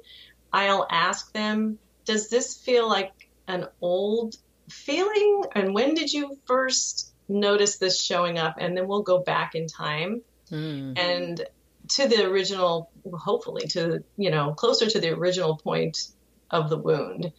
I'll 0.52 0.88
ask 0.90 1.32
them, 1.34 1.80
Does 2.06 2.30
this 2.30 2.58
feel 2.58 2.88
like 2.88 3.12
an 3.48 3.68
old 3.82 4.36
feeling? 4.70 5.44
And 5.54 5.74
when 5.74 5.94
did 5.94 6.12
you 6.12 6.38
first 6.46 7.14
notice 7.28 7.78
this 7.78 8.02
showing 8.02 8.38
up? 8.38 8.56
And 8.60 8.76
then 8.76 8.88
we'll 8.88 9.04
go 9.04 9.20
back 9.20 9.56
in 9.56 9.68
time 9.68 10.22
mm. 10.52 10.98
and 10.98 11.44
to 11.90 12.08
the 12.08 12.26
original, 12.26 12.92
hopefully, 13.12 13.68
to, 13.70 14.04
you 14.18 14.30
know, 14.30 14.54
closer 14.54 14.88
to 14.88 15.00
the 15.00 15.10
original 15.10 15.58
point 15.58 16.08
of 16.52 16.70
the 16.70 16.78
wound 16.78 17.32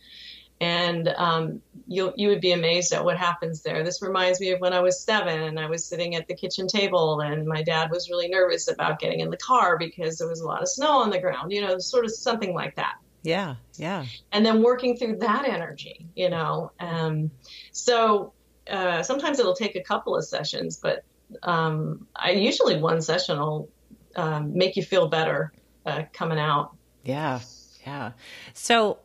and 0.61 1.09
um, 1.09 1.63
you 1.89 2.13
you 2.17 2.29
would 2.29 2.41
be 2.41 2.53
amazed 2.53 2.93
at 2.93 3.05
what 3.05 3.17
happens 3.17 3.63
there. 3.63 3.83
This 3.83 4.03
reminds 4.03 4.41
me 4.41 4.51
of 4.53 4.61
when 4.61 4.73
I 4.73 4.81
was 4.81 5.01
seven 5.01 5.43
and 5.43 5.59
I 5.59 5.67
was 5.67 5.85
sitting 5.85 6.15
at 6.15 6.29
the 6.29 6.35
kitchen 6.35 6.67
table 6.67 7.21
and 7.21 7.47
my 7.47 7.63
dad 7.63 7.91
was 7.91 8.11
really 8.11 8.29
nervous 8.29 8.69
about 8.69 8.99
getting 8.99 9.21
in 9.21 9.31
the 9.31 9.39
car 9.39 9.79
because 9.79 10.19
there 10.19 10.29
was 10.29 10.41
a 10.41 10.47
lot 10.47 10.63
of 10.63 10.69
snow 10.69 10.99
on 10.99 11.11
the 11.11 11.19
ground. 11.19 11.51
You 11.53 11.63
know, 11.63 11.79
sort 11.79 12.05
of 12.05 12.13
something 12.13 12.55
like 12.55 12.77
that. 12.77 12.97
Yeah, 13.23 13.57
yeah. 13.77 14.07
And 14.33 14.45
then 14.45 14.63
working 14.63 14.97
through 14.97 15.17
that 15.17 15.47
energy, 15.47 16.07
you 16.15 16.31
know. 16.31 16.73
Um, 16.79 17.31
so 17.73 18.33
uh, 18.69 19.03
sometimes 19.03 19.39
it'll 19.39 19.57
take 19.57 19.77
a 19.77 19.83
couple 19.83 20.17
of 20.17 20.25
sessions, 20.25 20.79
but 20.83 21.05
um, 21.43 22.07
I 22.15 22.33
usually 22.33 22.81
one 22.81 23.01
session 23.03 23.39
will 23.39 23.69
um, 24.17 24.57
make 24.57 24.77
you 24.77 24.83
feel 24.83 25.09
better 25.09 25.53
uh, 25.87 26.05
coming 26.13 26.39
out. 26.39 26.77
Yeah, 27.05 27.41
yeah. 27.87 28.13
So 28.55 28.99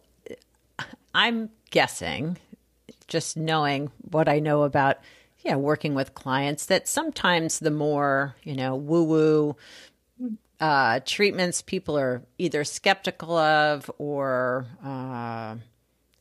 I'm 1.15 1.49
guessing, 1.71 2.37
just 3.07 3.37
knowing 3.37 3.89
what 4.11 4.27
I 4.27 4.39
know 4.39 4.63
about, 4.63 4.97
yeah, 5.39 5.55
working 5.55 5.95
with 5.95 6.13
clients, 6.13 6.65
that 6.65 6.89
sometimes 6.89 7.59
the 7.59 7.71
more, 7.71 8.35
you 8.43 8.53
know, 8.53 8.75
woo 8.75 9.03
woo 9.05 9.55
uh, 10.59 10.99
treatments 11.05 11.61
people 11.61 11.97
are 11.97 12.21
either 12.37 12.65
skeptical 12.65 13.37
of 13.37 13.89
or, 13.97 14.65
uh, 14.83 15.55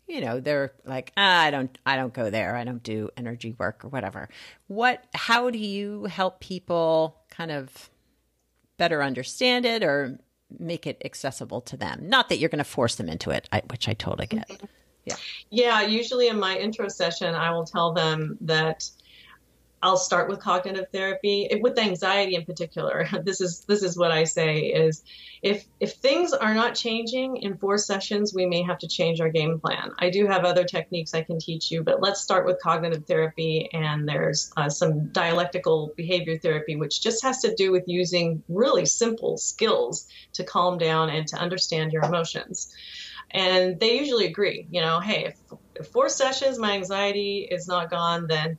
you 0.07 0.21
know, 0.21 0.39
they're 0.39 0.73
like, 0.85 1.13
ah, 1.17 1.41
I 1.41 1.51
don't, 1.51 1.77
I 1.85 1.97
don't 1.97 2.15
go 2.15 2.31
there. 2.31 2.55
I 2.55 2.63
don't 2.63 2.83
do 2.83 3.11
energy 3.17 3.53
work 3.59 3.85
or 3.85 3.89
whatever. 3.89 4.29
What, 4.69 5.05
how 5.13 5.51
do 5.51 5.59
you 5.59 6.05
help 6.05 6.39
people 6.39 7.17
kind 7.31 7.51
of 7.51 7.91
better 8.77 9.03
understand 9.03 9.67
it 9.67 9.83
or 9.83 10.21
make 10.57 10.87
it 10.87 11.03
accessible 11.05 11.63
to 11.63 11.77
them? 11.77 12.09
Not 12.09 12.29
that 12.29 12.39
you're 12.39 12.49
going 12.49 12.59
to 12.59 12.65
force 12.65 12.95
them 12.95 13.09
into 13.09 13.31
it, 13.31 13.49
I, 13.51 13.63
which 13.71 13.89
I 13.89 13.95
totally 13.95 14.29
get. 14.29 14.49
Yeah. 15.05 15.17
Yeah. 15.51 15.83
Usually 15.83 16.29
in 16.29 16.39
my 16.39 16.57
intro 16.57 16.89
session, 16.89 17.35
I 17.35 17.51
will 17.51 17.65
tell 17.65 17.93
them 17.93 18.39
that 18.43 18.89
I'll 19.85 19.99
start 19.99 20.31
with 20.31 20.41
cognitive 20.41 20.87
therapy 20.93 21.47
with 21.61 21.79
anxiety 21.79 22.37
in 22.37 22.47
particular. 22.47 23.07
This 23.23 23.43
is 23.43 23.67
this 23.67 23.83
is 23.83 23.99
what 23.99 24.11
I 24.11 24.25
say 24.25 24.61
is 24.61 25.05
if 25.43 25.67
if 25.79 25.93
things 25.97 26.33
are 26.33 26.55
not 26.55 26.75
changing 26.75 27.37
in 27.37 27.59
four 27.59 27.77
sessions, 27.77 28.33
we 28.35 28.47
may 28.47 28.63
have 28.63 28.79
to 28.79 28.89
change 28.89 29.21
our 29.21 29.29
game 29.29 29.61
plan. 29.61 29.91
I 29.99 30.09
do 30.09 30.27
have 30.27 30.47
other 30.47 30.65
techniques 30.65 31.13
I 31.13 31.23
can 31.23 31.39
teach 31.39 31.71
you, 31.71 31.83
but 31.83 32.01
let's 32.01 32.23
start 32.23 32.47
with 32.47 32.63
cognitive 32.63 33.05
therapy 33.05 33.69
and 33.75 34.09
there's 34.09 34.51
uh, 34.57 34.71
some 34.71 35.09
dialectical 35.09 35.93
behavior 35.97 36.39
therapy 36.39 36.77
which 36.77 37.03
just 37.03 37.23
has 37.23 37.43
to 37.43 37.55
do 37.55 37.71
with 37.71 37.85
using 37.87 38.43
really 38.49 38.87
simple 38.87 39.37
skills 39.37 40.07
to 40.33 40.45
calm 40.45 40.79
down 40.79 41.11
and 41.11 41.29
to 41.29 41.37
understand 41.37 41.93
your 41.93 42.05
emotions 42.05 42.75
and 43.31 43.79
they 43.81 43.99
usually 43.99 44.27
agree. 44.27 44.67
You 44.71 44.81
know, 44.81 45.01
hey, 45.01 45.27
if, 45.27 45.39
if 45.75 45.87
four 45.89 46.09
sessions 46.09 46.59
my 46.59 46.73
anxiety 46.73 47.49
is 47.51 47.69
not 47.69 47.91
gone, 47.91 48.27
then 48.27 48.59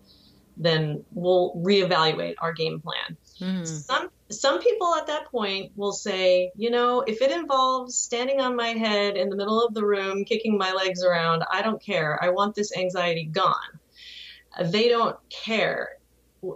then 0.57 1.03
we'll 1.11 1.53
reevaluate 1.55 2.35
our 2.39 2.53
game 2.53 2.79
plan. 2.79 3.17
Mm. 3.41 3.67
Some 3.67 4.09
some 4.31 4.59
people 4.59 4.95
at 4.95 5.07
that 5.07 5.25
point 5.25 5.71
will 5.75 5.91
say, 5.91 6.51
you 6.55 6.69
know, 6.69 7.01
if 7.01 7.21
it 7.21 7.31
involves 7.31 7.95
standing 7.95 8.41
on 8.41 8.55
my 8.55 8.69
head 8.69 9.17
in 9.17 9.29
the 9.29 9.35
middle 9.35 9.63
of 9.63 9.73
the 9.73 9.85
room, 9.85 10.25
kicking 10.25 10.57
my 10.57 10.71
legs 10.71 11.03
around, 11.03 11.43
I 11.51 11.61
don't 11.61 11.81
care. 11.81 12.21
I 12.23 12.29
want 12.29 12.55
this 12.55 12.75
anxiety 12.75 13.25
gone. 13.25 13.79
They 14.63 14.89
don't 14.89 15.17
care. 15.29 15.97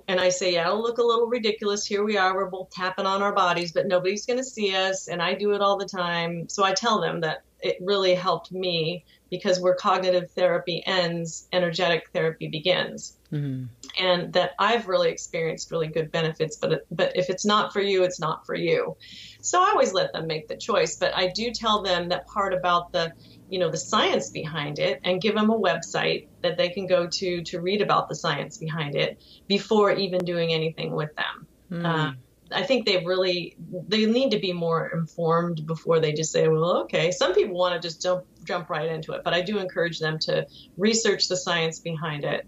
And 0.08 0.20
I 0.20 0.30
say, 0.30 0.54
yeah, 0.54 0.68
it'll 0.68 0.82
look 0.82 1.00
a 1.00 1.04
little 1.04 1.28
ridiculous. 1.28 1.86
Here 1.86 2.04
we 2.04 2.18
are, 2.18 2.36
we're 2.36 2.50
both 2.50 2.70
tapping 2.70 3.06
on 3.06 3.22
our 3.22 3.34
bodies, 3.34 3.72
but 3.72 3.88
nobody's 3.88 4.26
going 4.26 4.38
to 4.38 4.44
see 4.44 4.76
us. 4.76 5.08
And 5.08 5.22
I 5.22 5.34
do 5.34 5.54
it 5.54 5.62
all 5.62 5.78
the 5.78 5.86
time. 5.86 6.48
So 6.48 6.64
I 6.64 6.74
tell 6.74 7.02
them 7.02 7.22
that 7.22 7.44
it 7.62 7.78
really 7.82 8.16
helped 8.16 8.52
me 8.52 9.06
because 9.30 9.60
where 9.60 9.76
cognitive 9.76 10.32
therapy 10.32 10.84
ends, 10.86 11.48
energetic 11.52 12.10
therapy 12.14 12.48
begins. 12.48 13.16
Mm-hmm. 13.32 13.66
And 14.04 14.34
that 14.34 14.52
I've 14.58 14.88
really 14.88 15.10
experienced 15.10 15.72
really 15.72 15.88
good 15.88 16.12
benefits, 16.12 16.56
but 16.58 16.86
but 16.90 17.16
if 17.16 17.30
it's 17.30 17.46
not 17.46 17.74
for 17.74 17.82
you, 17.82 18.04
it's 18.04 18.20
not 18.20 18.46
for 18.46 18.56
you. 18.56 18.98
So 19.42 19.62
I 19.62 19.70
always 19.70 19.94
let 19.94 20.14
them 20.14 20.26
make 20.26 20.48
the 20.48 20.58
choice, 20.58 20.96
but 20.96 21.16
I 21.16 21.28
do 21.28 21.52
tell 21.52 21.84
them 21.84 22.10
that 22.10 22.28
part 22.28 22.54
about 22.54 22.92
the 22.92 23.14
you 23.50 23.60
know 23.60 23.70
the 23.70 23.78
science 23.78 24.30
behind 24.30 24.80
it 24.80 25.02
and 25.04 25.22
give 25.22 25.36
them 25.36 25.50
a 25.50 25.60
website 25.60 26.28
that 26.42 26.58
they 26.58 26.70
can 26.70 26.88
go 26.88 27.08
to 27.08 27.44
to 27.44 27.62
read 27.62 27.82
about 27.82 28.10
the 28.10 28.16
science 28.16 28.58
behind 28.58 28.96
it 28.96 29.22
before 29.48 29.92
even 29.92 30.26
doing 30.26 30.52
anything 30.52 30.94
with 30.96 31.16
them. 31.16 31.48
Mm. 31.72 31.86
Uh, 31.86 32.14
I 32.52 32.64
think 32.64 32.86
they 32.86 33.04
really 33.04 33.56
they 33.88 34.06
need 34.06 34.32
to 34.32 34.40
be 34.40 34.54
more 34.54 34.90
informed 34.90 35.66
before 35.66 36.00
they 36.00 36.14
just 36.14 36.32
say, 36.32 36.48
well, 36.48 36.82
okay. 36.84 37.12
Some 37.12 37.34
people 37.34 37.56
want 37.56 37.80
to 37.80 37.86
just 37.86 38.02
jump 38.02 38.26
jump 38.44 38.70
right 38.70 38.90
into 38.90 39.14
it, 39.14 39.24
but 39.24 39.34
I 39.34 39.42
do 39.42 39.60
encourage 39.60 40.00
them 40.00 40.20
to 40.20 40.48
research 40.78 41.28
the 41.28 41.38
science 41.38 41.80
behind 41.80 42.24
it 42.24 42.48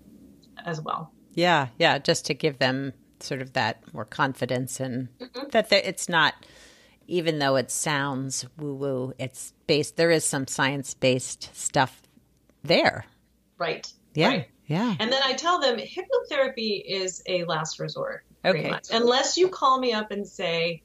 as 0.65 0.81
well. 0.81 1.11
Yeah, 1.33 1.67
yeah, 1.77 1.97
just 1.97 2.25
to 2.25 2.33
give 2.33 2.59
them 2.59 2.93
sort 3.19 3.41
of 3.41 3.53
that 3.53 3.81
more 3.93 4.05
confidence 4.05 4.79
and 4.79 5.07
mm-hmm. 5.19 5.49
that 5.51 5.71
it's 5.71 6.09
not 6.09 6.33
even 7.07 7.39
though 7.39 7.55
it 7.55 7.69
sounds 7.69 8.45
woo 8.57 8.73
woo, 8.73 9.13
it's 9.19 9.53
based 9.67 9.97
there 9.97 10.11
is 10.11 10.23
some 10.23 10.47
science 10.47 10.93
based 10.93 11.49
stuff 11.53 12.01
there. 12.63 13.05
Right. 13.57 13.91
Yeah. 14.13 14.27
Right. 14.27 14.47
Yeah. 14.65 14.95
And 14.99 15.11
then 15.11 15.21
I 15.23 15.33
tell 15.33 15.59
them 15.59 15.77
hypnotherapy 15.77 16.81
is 16.85 17.21
a 17.27 17.43
last 17.43 17.79
resort. 17.79 18.23
Okay. 18.43 18.73
Unless 18.91 19.37
you 19.37 19.49
call 19.49 19.79
me 19.79 19.93
up 19.93 20.11
and 20.11 20.27
say, 20.27 20.81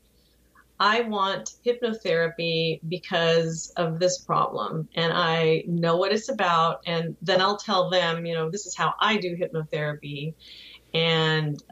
I 0.78 1.02
want 1.02 1.54
hypnotherapy 1.64 2.80
because 2.86 3.72
of 3.76 3.98
this 3.98 4.18
problem 4.18 4.88
and 4.94 5.12
I 5.12 5.64
know 5.66 5.96
what 5.96 6.12
it's 6.12 6.28
about. 6.28 6.80
And 6.86 7.16
then 7.22 7.40
I'll 7.40 7.56
tell 7.56 7.88
them, 7.88 8.26
you 8.26 8.34
know, 8.34 8.50
this 8.50 8.66
is 8.66 8.76
how 8.76 8.92
I 9.00 9.16
do 9.16 9.36
hypnotherapy 9.36 10.34
and 10.94 11.62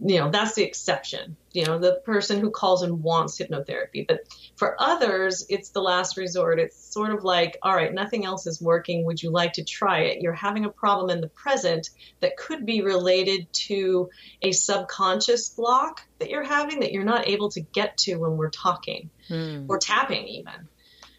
you 0.00 0.18
know 0.18 0.30
that's 0.30 0.54
the 0.54 0.62
exception 0.62 1.36
you 1.52 1.64
know 1.64 1.78
the 1.78 2.00
person 2.04 2.40
who 2.40 2.50
calls 2.50 2.82
and 2.82 3.02
wants 3.02 3.38
hypnotherapy. 3.38 4.06
But 4.06 4.20
for 4.56 4.76
others 4.80 5.44
it's 5.48 5.70
the 5.70 5.82
last 5.82 6.16
resort. 6.16 6.58
It's 6.58 6.76
sort 6.92 7.10
of 7.10 7.24
like 7.24 7.58
all 7.62 7.74
right 7.74 7.92
nothing 7.92 8.24
else 8.24 8.46
is 8.46 8.60
working. 8.60 9.04
Would 9.04 9.22
you 9.22 9.30
like 9.30 9.54
to 9.54 9.64
try 9.64 10.00
it? 10.00 10.22
You're 10.22 10.32
having 10.32 10.64
a 10.64 10.70
problem 10.70 11.10
in 11.10 11.20
the 11.20 11.28
present 11.28 11.90
that 12.20 12.36
could 12.36 12.64
be 12.64 12.82
related 12.82 13.52
to 13.52 14.10
a 14.40 14.52
subconscious 14.52 15.50
block 15.50 16.02
that 16.18 16.30
you're 16.30 16.44
having 16.44 16.80
that 16.80 16.92
you're 16.92 17.04
not 17.04 17.28
able 17.28 17.50
to 17.50 17.60
get 17.60 17.96
to 17.98 18.16
when 18.16 18.36
we're 18.36 18.50
talking 18.50 19.10
hmm. 19.28 19.66
or 19.68 19.78
tapping 19.78 20.26
even. 20.26 20.68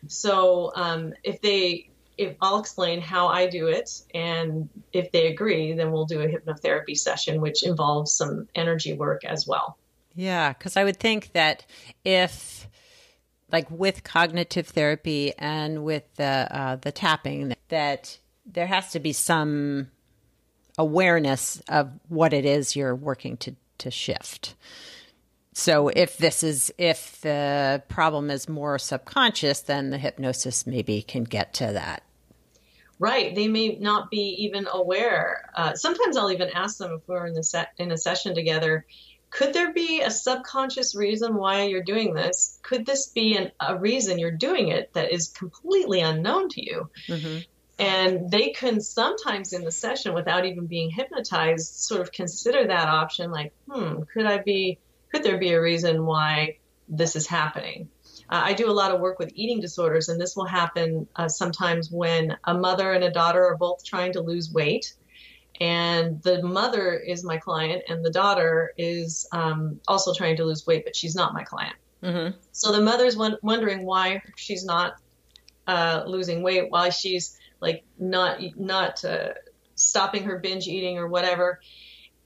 So 0.07 0.71
um, 0.75 1.13
if 1.23 1.41
they 1.41 1.89
if 2.17 2.35
I'll 2.41 2.59
explain 2.59 3.01
how 3.01 3.27
I 3.27 3.47
do 3.47 3.67
it, 3.67 3.89
and 4.13 4.69
if 4.91 5.11
they 5.11 5.27
agree, 5.27 5.73
then 5.73 5.91
we'll 5.91 6.05
do 6.05 6.21
a 6.21 6.27
hypnotherapy 6.27 6.97
session, 6.97 7.41
which 7.41 7.63
involves 7.63 8.13
some 8.13 8.47
energy 8.55 8.93
work 8.93 9.23
as 9.25 9.47
well. 9.47 9.77
Yeah, 10.15 10.53
because 10.53 10.77
I 10.77 10.83
would 10.83 10.97
think 10.97 11.31
that 11.33 11.65
if, 12.05 12.67
like 13.51 13.69
with 13.71 14.03
cognitive 14.03 14.67
therapy 14.67 15.33
and 15.37 15.83
with 15.83 16.03
the 16.15 16.47
uh, 16.51 16.75
the 16.77 16.91
tapping, 16.91 17.55
that 17.69 18.17
there 18.45 18.67
has 18.67 18.91
to 18.91 18.99
be 18.99 19.13
some 19.13 19.89
awareness 20.77 21.61
of 21.67 21.91
what 22.09 22.33
it 22.33 22.45
is 22.45 22.75
you're 22.75 22.95
working 22.95 23.37
to 23.37 23.55
to 23.79 23.89
shift. 23.89 24.55
So 25.53 25.89
if 25.89 26.17
this 26.17 26.43
is 26.43 26.73
if 26.77 27.21
the 27.21 27.83
problem 27.87 28.29
is 28.31 28.49
more 28.49 28.79
subconscious, 28.79 29.61
then 29.61 29.91
the 29.91 29.97
hypnosis 29.97 30.65
maybe 30.65 31.01
can 31.01 31.23
get 31.23 31.53
to 31.55 31.73
that. 31.73 32.03
Right, 32.99 33.35
they 33.35 33.47
may 33.47 33.77
not 33.79 34.09
be 34.09 34.35
even 34.39 34.67
aware. 34.71 35.49
Uh, 35.55 35.73
sometimes 35.73 36.15
I'll 36.15 36.31
even 36.31 36.49
ask 36.49 36.77
them 36.77 36.93
if 36.93 37.07
we're 37.07 37.27
in 37.27 37.33
the 37.33 37.43
set 37.43 37.71
in 37.77 37.91
a 37.91 37.97
session 37.97 38.33
together. 38.33 38.85
Could 39.29 39.53
there 39.53 39.73
be 39.73 40.01
a 40.01 40.11
subconscious 40.11 40.95
reason 40.95 41.35
why 41.35 41.63
you're 41.63 41.83
doing 41.83 42.13
this? 42.13 42.59
Could 42.61 42.85
this 42.85 43.07
be 43.07 43.35
an, 43.35 43.51
a 43.59 43.77
reason 43.77 44.19
you're 44.19 44.31
doing 44.31 44.67
it 44.67 44.93
that 44.93 45.11
is 45.11 45.29
completely 45.29 46.01
unknown 46.01 46.49
to 46.49 46.63
you? 46.63 46.89
Mm-hmm. 47.07 47.39
And 47.79 48.29
they 48.29 48.51
can 48.51 48.79
sometimes 48.79 49.51
in 49.53 49.63
the 49.63 49.71
session, 49.71 50.13
without 50.13 50.45
even 50.45 50.67
being 50.67 50.91
hypnotized, 50.91 51.73
sort 51.73 52.01
of 52.01 52.11
consider 52.11 52.67
that 52.67 52.87
option 52.87 53.31
like, 53.31 53.53
hmm, 53.67 54.03
could 54.13 54.27
I 54.27 54.37
be 54.37 54.77
could 55.13 55.23
there 55.23 55.37
be 55.37 55.51
a 55.51 55.61
reason 55.61 56.05
why 56.05 56.57
this 56.89 57.15
is 57.15 57.27
happening? 57.27 57.89
Uh, 58.29 58.41
I 58.45 58.53
do 58.53 58.69
a 58.69 58.73
lot 58.73 58.91
of 58.91 58.99
work 58.99 59.19
with 59.19 59.31
eating 59.35 59.59
disorders, 59.59 60.09
and 60.09 60.19
this 60.19 60.35
will 60.35 60.45
happen 60.45 61.07
uh, 61.15 61.27
sometimes 61.29 61.91
when 61.91 62.35
a 62.43 62.53
mother 62.53 62.91
and 62.91 63.03
a 63.03 63.11
daughter 63.11 63.45
are 63.45 63.57
both 63.57 63.85
trying 63.85 64.13
to 64.13 64.21
lose 64.21 64.51
weight. 64.51 64.93
And 65.61 66.21
the 66.23 66.41
mother 66.41 66.93
is 66.93 67.23
my 67.23 67.37
client, 67.37 67.83
and 67.87 68.03
the 68.03 68.09
daughter 68.09 68.73
is 68.77 69.27
um, 69.31 69.79
also 69.87 70.13
trying 70.13 70.37
to 70.37 70.45
lose 70.45 70.65
weight, 70.65 70.83
but 70.83 70.95
she's 70.95 71.15
not 71.15 71.33
my 71.33 71.43
client. 71.43 71.75
Mm-hmm. 72.01 72.35
So 72.51 72.71
the 72.71 72.81
mother's 72.81 73.15
wondering 73.15 73.85
why 73.85 74.23
she's 74.35 74.65
not 74.65 74.95
uh, 75.67 76.03
losing 76.07 76.41
weight, 76.41 76.69
why 76.69 76.89
she's 76.89 77.37
like 77.61 77.85
not 77.99 78.39
not 78.57 79.05
uh, 79.05 79.33
stopping 79.75 80.23
her 80.23 80.39
binge 80.39 80.67
eating 80.67 80.97
or 80.97 81.07
whatever. 81.07 81.59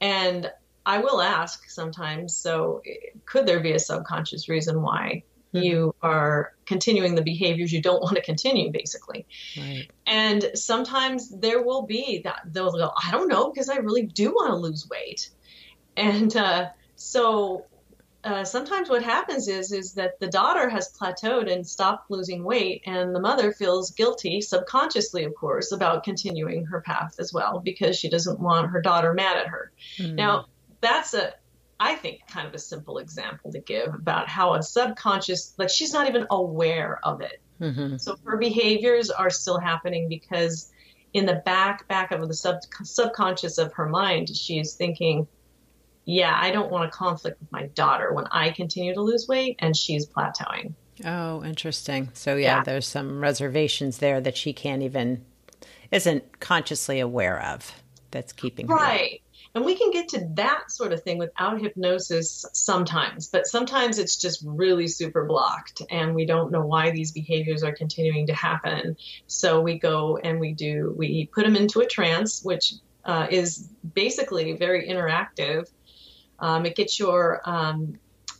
And 0.00 0.50
I 0.88 0.98
will 0.98 1.20
ask 1.20 1.68
sometimes. 1.68 2.34
So, 2.34 2.80
could 3.26 3.44
there 3.44 3.60
be 3.60 3.72
a 3.72 3.78
subconscious 3.78 4.48
reason 4.48 4.80
why 4.80 5.22
mm-hmm. 5.52 5.62
you 5.62 5.94
are 6.00 6.54
continuing 6.64 7.14
the 7.14 7.20
behaviors 7.20 7.70
you 7.70 7.82
don't 7.82 8.00
want 8.02 8.16
to 8.16 8.22
continue, 8.22 8.72
basically? 8.72 9.26
Right. 9.54 9.86
And 10.06 10.50
sometimes 10.54 11.28
there 11.28 11.62
will 11.62 11.82
be 11.82 12.22
that 12.24 12.40
they'll 12.46 12.72
go, 12.72 12.90
I 13.04 13.10
don't 13.10 13.28
know, 13.28 13.50
because 13.50 13.68
I 13.68 13.76
really 13.76 14.06
do 14.06 14.30
want 14.30 14.50
to 14.50 14.56
lose 14.56 14.88
weight. 14.88 15.28
And 15.94 16.34
uh, 16.34 16.70
so, 16.96 17.66
uh, 18.24 18.44
sometimes 18.44 18.88
what 18.88 19.02
happens 19.02 19.46
is 19.46 19.72
is 19.72 19.92
that 19.92 20.18
the 20.20 20.26
daughter 20.26 20.70
has 20.70 20.96
plateaued 20.98 21.52
and 21.52 21.66
stopped 21.66 22.10
losing 22.10 22.42
weight 22.44 22.82
and 22.86 23.14
the 23.14 23.20
mother 23.20 23.52
feels 23.52 23.92
guilty 23.92 24.40
subconsciously 24.40 25.22
of 25.22 25.32
course 25.36 25.70
about 25.70 26.02
continuing 26.02 26.64
her 26.64 26.80
path 26.80 27.14
as 27.20 27.32
well 27.32 27.60
because 27.60 27.96
she 27.96 28.10
doesn't 28.10 28.40
want 28.40 28.70
her 28.70 28.80
daughter 28.80 29.14
mad 29.14 29.36
at 29.36 29.46
her 29.46 29.70
mm. 29.98 30.14
now 30.16 30.46
that's 30.80 31.14
a 31.14 31.34
I 31.80 31.94
think 31.94 32.26
kind 32.26 32.46
of 32.46 32.54
a 32.54 32.58
simple 32.58 32.98
example 32.98 33.52
to 33.52 33.60
give 33.60 33.94
about 33.94 34.28
how 34.28 34.54
a 34.54 34.62
subconscious 34.62 35.54
like 35.58 35.70
she's 35.70 35.92
not 35.92 36.08
even 36.08 36.26
aware 36.30 36.98
of 37.04 37.20
it. 37.20 37.40
Mm-hmm. 37.60 37.96
So 37.98 38.16
her 38.24 38.36
behaviors 38.36 39.10
are 39.10 39.30
still 39.30 39.58
happening 39.58 40.08
because 40.08 40.70
in 41.12 41.26
the 41.26 41.36
back 41.44 41.86
back 41.88 42.10
of 42.10 42.26
the 42.26 42.34
sub, 42.34 42.56
subconscious 42.82 43.58
of 43.58 43.72
her 43.74 43.88
mind 43.88 44.34
she's 44.34 44.74
thinking 44.74 45.26
yeah, 46.04 46.34
I 46.34 46.52
don't 46.52 46.70
want 46.70 46.86
a 46.86 46.90
conflict 46.90 47.38
with 47.38 47.52
my 47.52 47.66
daughter 47.66 48.14
when 48.14 48.26
I 48.30 48.48
continue 48.48 48.94
to 48.94 49.02
lose 49.02 49.28
weight 49.28 49.56
and 49.58 49.76
she's 49.76 50.06
plateauing. 50.06 50.72
Oh, 51.04 51.44
interesting. 51.44 52.08
So 52.14 52.34
yeah, 52.34 52.56
yeah. 52.56 52.62
there's 52.62 52.86
some 52.86 53.20
reservations 53.20 53.98
there 53.98 54.18
that 54.22 54.34
she 54.34 54.54
can't 54.54 54.82
even 54.82 55.26
isn't 55.90 56.40
consciously 56.40 56.98
aware 56.98 57.42
of 57.42 57.74
that's 58.10 58.32
keeping 58.32 58.68
her 58.68 58.74
right 58.74 59.20
and 59.58 59.66
we 59.66 59.74
can 59.74 59.90
get 59.90 60.10
to 60.10 60.24
that 60.34 60.70
sort 60.70 60.92
of 60.92 61.02
thing 61.02 61.18
without 61.18 61.60
hypnosis 61.60 62.46
sometimes, 62.52 63.26
but 63.26 63.44
sometimes 63.44 63.98
it's 63.98 64.14
just 64.14 64.40
really 64.46 64.86
super 64.86 65.24
blocked 65.24 65.82
and 65.90 66.14
we 66.14 66.26
don't 66.26 66.52
know 66.52 66.64
why 66.64 66.92
these 66.92 67.10
behaviors 67.10 67.64
are 67.64 67.72
continuing 67.72 68.28
to 68.28 68.34
happen. 68.34 68.96
So 69.26 69.60
we 69.60 69.80
go 69.80 70.16
and 70.16 70.38
we 70.38 70.52
do, 70.54 70.94
we 70.96 71.26
put 71.26 71.44
them 71.44 71.56
into 71.56 71.80
a 71.80 71.88
trance, 71.88 72.40
which 72.40 72.74
uh, 73.04 73.26
is 73.32 73.68
basically 73.94 74.52
very 74.52 74.88
interactive. 74.88 75.68
Um, 76.38 76.64
it 76.64 76.76
gets 76.76 77.00
your 77.00 77.40
um, 77.44 77.98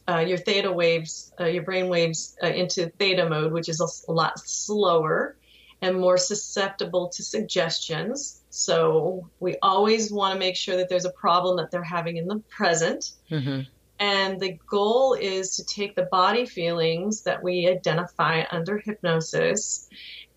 uh, 0.09 0.21
your 0.21 0.39
theta 0.39 0.71
waves, 0.71 1.33
uh, 1.41 1.47
your 1.47 1.65
brain 1.65 1.89
waves 1.89 2.37
uh, 2.41 2.47
into 2.47 2.91
theta 2.91 3.29
mode, 3.29 3.53
which 3.53 3.69
is 3.69 3.81
a, 3.81 4.11
a 4.11 4.15
lot 4.15 4.39
slower 4.39 5.37
and 5.83 5.99
more 5.99 6.17
susceptible 6.17 7.09
to 7.09 7.25
suggestions. 7.25 8.41
So 8.51 9.29
we 9.41 9.57
always 9.63 10.11
want 10.11 10.35
to 10.35 10.39
make 10.39 10.57
sure 10.57 10.77
that 10.77 10.89
there's 10.89 11.05
a 11.05 11.11
problem 11.11 11.57
that 11.59 11.71
they're 11.71 11.83
having 11.83 12.17
in 12.17 12.27
the 12.27 12.41
present. 12.49 13.13
Mm-hmm. 13.31 13.63
And 14.01 14.41
the 14.41 14.59
goal 14.69 15.15
is 15.15 15.57
to 15.57 15.65
take 15.65 15.97
the 15.97 16.05
body 16.05 16.47
feelings 16.47 17.23
that 17.23 17.43
we 17.43 17.69
identify 17.69 18.45
under 18.51 18.79
hypnosis, 18.79 19.89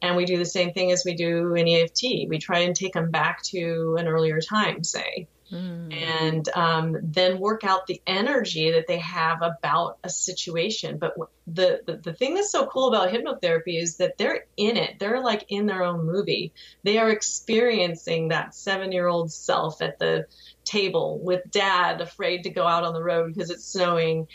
and 0.01 0.17
we 0.17 0.25
do 0.25 0.37
the 0.37 0.45
same 0.45 0.73
thing 0.73 0.91
as 0.91 1.05
we 1.05 1.13
do 1.13 1.53
in 1.53 1.67
EFT. 1.67 2.27
We 2.27 2.39
try 2.39 2.59
and 2.59 2.75
take 2.75 2.93
them 2.93 3.11
back 3.11 3.43
to 3.43 3.97
an 3.99 4.07
earlier 4.07 4.41
time, 4.41 4.83
say 4.83 5.27
mm. 5.51 5.93
and 5.93 6.47
um, 6.55 6.97
then 7.01 7.39
work 7.39 7.63
out 7.63 7.87
the 7.87 8.01
energy 8.07 8.71
that 8.71 8.87
they 8.87 8.99
have 8.99 9.41
about 9.41 9.97
a 10.03 10.09
situation. 10.09 10.97
But 10.97 11.15
the, 11.47 11.81
the, 11.85 11.97
the 11.97 12.13
thing 12.13 12.35
that's 12.35 12.51
so 12.51 12.67
cool 12.67 12.87
about 12.87 13.09
hypnotherapy 13.09 13.81
is 13.81 13.97
that 13.97 14.17
they're 14.17 14.45
in 14.57 14.77
it. 14.77 14.99
They're 14.99 15.21
like 15.21 15.45
in 15.49 15.65
their 15.65 15.83
own 15.83 16.05
movie. 16.05 16.53
They 16.83 16.97
are 16.97 17.09
experiencing 17.09 18.29
that 18.29 18.55
seven 18.55 18.91
year 18.91 19.07
old 19.07 19.31
self 19.31 19.81
at 19.81 19.99
the 19.99 20.25
table 20.63 21.19
with 21.19 21.49
dad 21.49 22.01
afraid 22.01 22.43
to 22.43 22.49
go 22.49 22.65
out 22.65 22.83
on 22.83 22.93
the 22.93 23.03
road 23.03 23.33
because 23.33 23.49
it's 23.49 23.65
snowing 23.65 24.27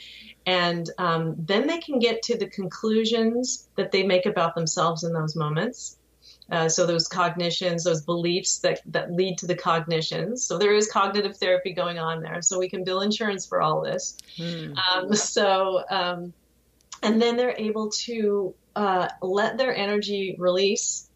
and 0.44 0.88
um, 0.98 1.34
then 1.38 1.66
they 1.66 1.78
can 1.78 1.98
get 1.98 2.22
to 2.22 2.36
the 2.36 2.48
conclusions 2.48 3.68
that 3.76 3.92
they 3.92 4.02
make 4.02 4.26
about 4.26 4.54
themselves 4.54 5.04
in 5.04 5.12
those 5.12 5.36
moments 5.36 5.98
uh, 6.50 6.68
so 6.68 6.86
those 6.86 7.08
cognitions, 7.08 7.82
those 7.82 8.02
beliefs 8.02 8.58
that, 8.58 8.80
that 8.86 9.12
lead 9.12 9.38
to 9.38 9.46
the 9.46 9.54
cognitions. 9.56 10.46
So 10.46 10.58
there 10.58 10.74
is 10.74 10.90
cognitive 10.90 11.36
therapy 11.36 11.72
going 11.72 11.98
on 11.98 12.22
there. 12.22 12.40
So 12.42 12.58
we 12.58 12.68
can 12.68 12.84
bill 12.84 13.00
insurance 13.00 13.46
for 13.46 13.60
all 13.60 13.80
this. 13.80 14.16
Mm. 14.38 14.76
Um, 14.78 15.14
so, 15.14 15.82
um, 15.90 16.32
and 17.02 17.20
then 17.20 17.36
they're 17.36 17.56
able 17.56 17.90
to 17.90 18.54
uh, 18.76 19.08
let 19.22 19.58
their 19.58 19.74
energy 19.74 20.36
release. 20.38 21.08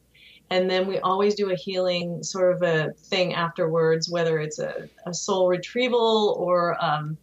And 0.51 0.69
then 0.69 0.88
we 0.88 0.99
always 0.99 1.37
do 1.37 1.53
a 1.53 1.55
healing 1.55 2.25
sort 2.25 2.57
of 2.57 2.62
a 2.62 2.93
thing 2.93 3.35
afterwards, 3.35 4.11
whether 4.11 4.40
it's 4.40 4.59
a, 4.59 4.88
a 5.07 5.14
soul 5.14 5.47
retrieval 5.47 6.35
or, 6.38 6.77
um, 6.85 7.19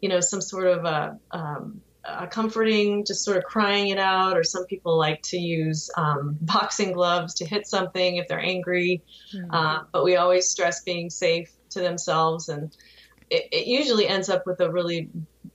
you 0.00 0.08
know, 0.08 0.18
some 0.18 0.40
sort 0.40 0.66
of 0.66 0.84
a, 0.84 1.18
um, 1.30 1.80
uh, 2.06 2.26
comforting, 2.26 3.04
just 3.04 3.24
sort 3.24 3.36
of 3.36 3.44
crying 3.44 3.88
it 3.88 3.98
out, 3.98 4.36
or 4.36 4.44
some 4.44 4.66
people 4.66 4.98
like 4.98 5.22
to 5.22 5.38
use 5.38 5.90
um, 5.96 6.36
boxing 6.40 6.92
gloves 6.92 7.34
to 7.34 7.46
hit 7.46 7.66
something 7.66 8.16
if 8.16 8.28
they're 8.28 8.40
angry. 8.40 9.02
Mm-hmm. 9.34 9.50
Uh, 9.50 9.84
but 9.92 10.04
we 10.04 10.16
always 10.16 10.48
stress 10.48 10.82
being 10.82 11.10
safe 11.10 11.50
to 11.70 11.80
themselves, 11.80 12.48
and 12.48 12.76
it, 13.30 13.48
it 13.52 13.66
usually 13.66 14.06
ends 14.06 14.28
up 14.28 14.46
with 14.46 14.60
a 14.60 14.70
really 14.70 15.08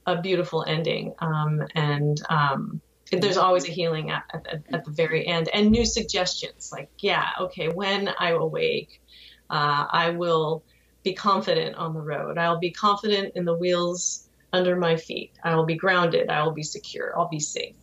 a 0.06 0.22
beautiful 0.22 0.64
ending. 0.66 1.14
Um, 1.20 1.64
and 1.76 2.20
um, 2.30 2.82
there's 3.12 3.38
always 3.38 3.68
a 3.68 3.72
healing 3.72 4.12
at, 4.12 4.24
at, 4.34 4.64
at, 4.72 4.86
the 4.86 4.92
very 4.92 5.28
end, 5.28 5.50
and 5.54 5.72
new 5.72 5.86
suggestions 5.86 6.72
like, 6.72 6.90
yeah, 7.00 7.28
okay, 7.42 7.70
when 7.70 8.10
I 8.20 8.32
awake, 8.32 9.02
uh, 9.50 9.86
I 9.92 10.12
will 10.12 10.64
be 11.04 11.14
confident 11.14 11.76
on 11.76 11.94
the 11.94 12.02
road. 12.02 12.38
I'll 12.38 12.60
be 12.60 12.72
confident 12.72 13.34
in 13.36 13.46
the 13.46 13.54
wheels 13.56 14.29
under 14.52 14.76
my 14.76 14.96
feet. 14.96 15.34
I 15.44 15.56
will 15.56 15.66
be 15.66 15.76
grounded. 15.76 16.30
I 16.30 16.44
will 16.44 16.52
be 16.52 16.64
secure. 16.64 17.18
I'll 17.18 17.30
be 17.30 17.40
safe. 17.40 17.76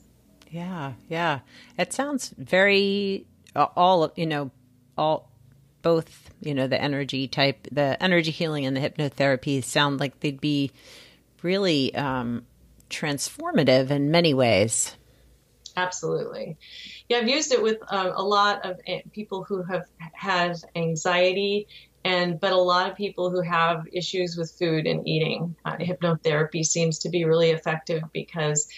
Yeah, 0.50 0.92
yeah. 1.08 1.40
It 1.78 1.92
sounds 1.92 2.34
very 2.36 3.26
all 3.54 4.12
you 4.16 4.26
know, 4.26 4.50
all 4.96 5.30
both 5.82 6.30
you 6.40 6.54
know 6.54 6.66
the 6.66 6.80
energy 6.80 7.28
type, 7.28 7.66
the 7.70 8.00
energy 8.02 8.30
healing 8.30 8.66
and 8.66 8.76
the 8.76 8.80
hypnotherapy 8.80 9.62
sound 9.62 10.00
like 10.00 10.20
they'd 10.20 10.40
be 10.40 10.70
really 11.42 11.94
um, 11.94 12.44
transformative 12.90 13.90
in 13.90 14.10
many 14.10 14.34
ways. 14.34 14.94
Absolutely. 15.76 16.56
Yeah, 17.08 17.18
I've 17.18 17.28
used 17.28 17.52
it 17.52 17.62
with 17.62 17.78
um, 17.88 18.12
a 18.14 18.22
lot 18.22 18.64
of 18.64 18.80
eh, 18.86 19.02
people 19.12 19.44
who 19.44 19.62
have 19.62 19.84
had 20.14 20.56
anxiety 20.74 21.68
and 22.06 22.38
but 22.38 22.52
a 22.52 22.56
lot 22.56 22.88
of 22.88 22.96
people 22.96 23.30
who 23.30 23.40
have 23.40 23.88
issues 23.92 24.36
with 24.36 24.52
food 24.52 24.86
and 24.86 25.08
eating. 25.08 25.56
Uh, 25.64 25.76
hypnotherapy 25.76 26.64
seems 26.64 27.00
to 27.00 27.08
be 27.08 27.24
really 27.24 27.50
effective 27.50 28.02
because 28.12 28.68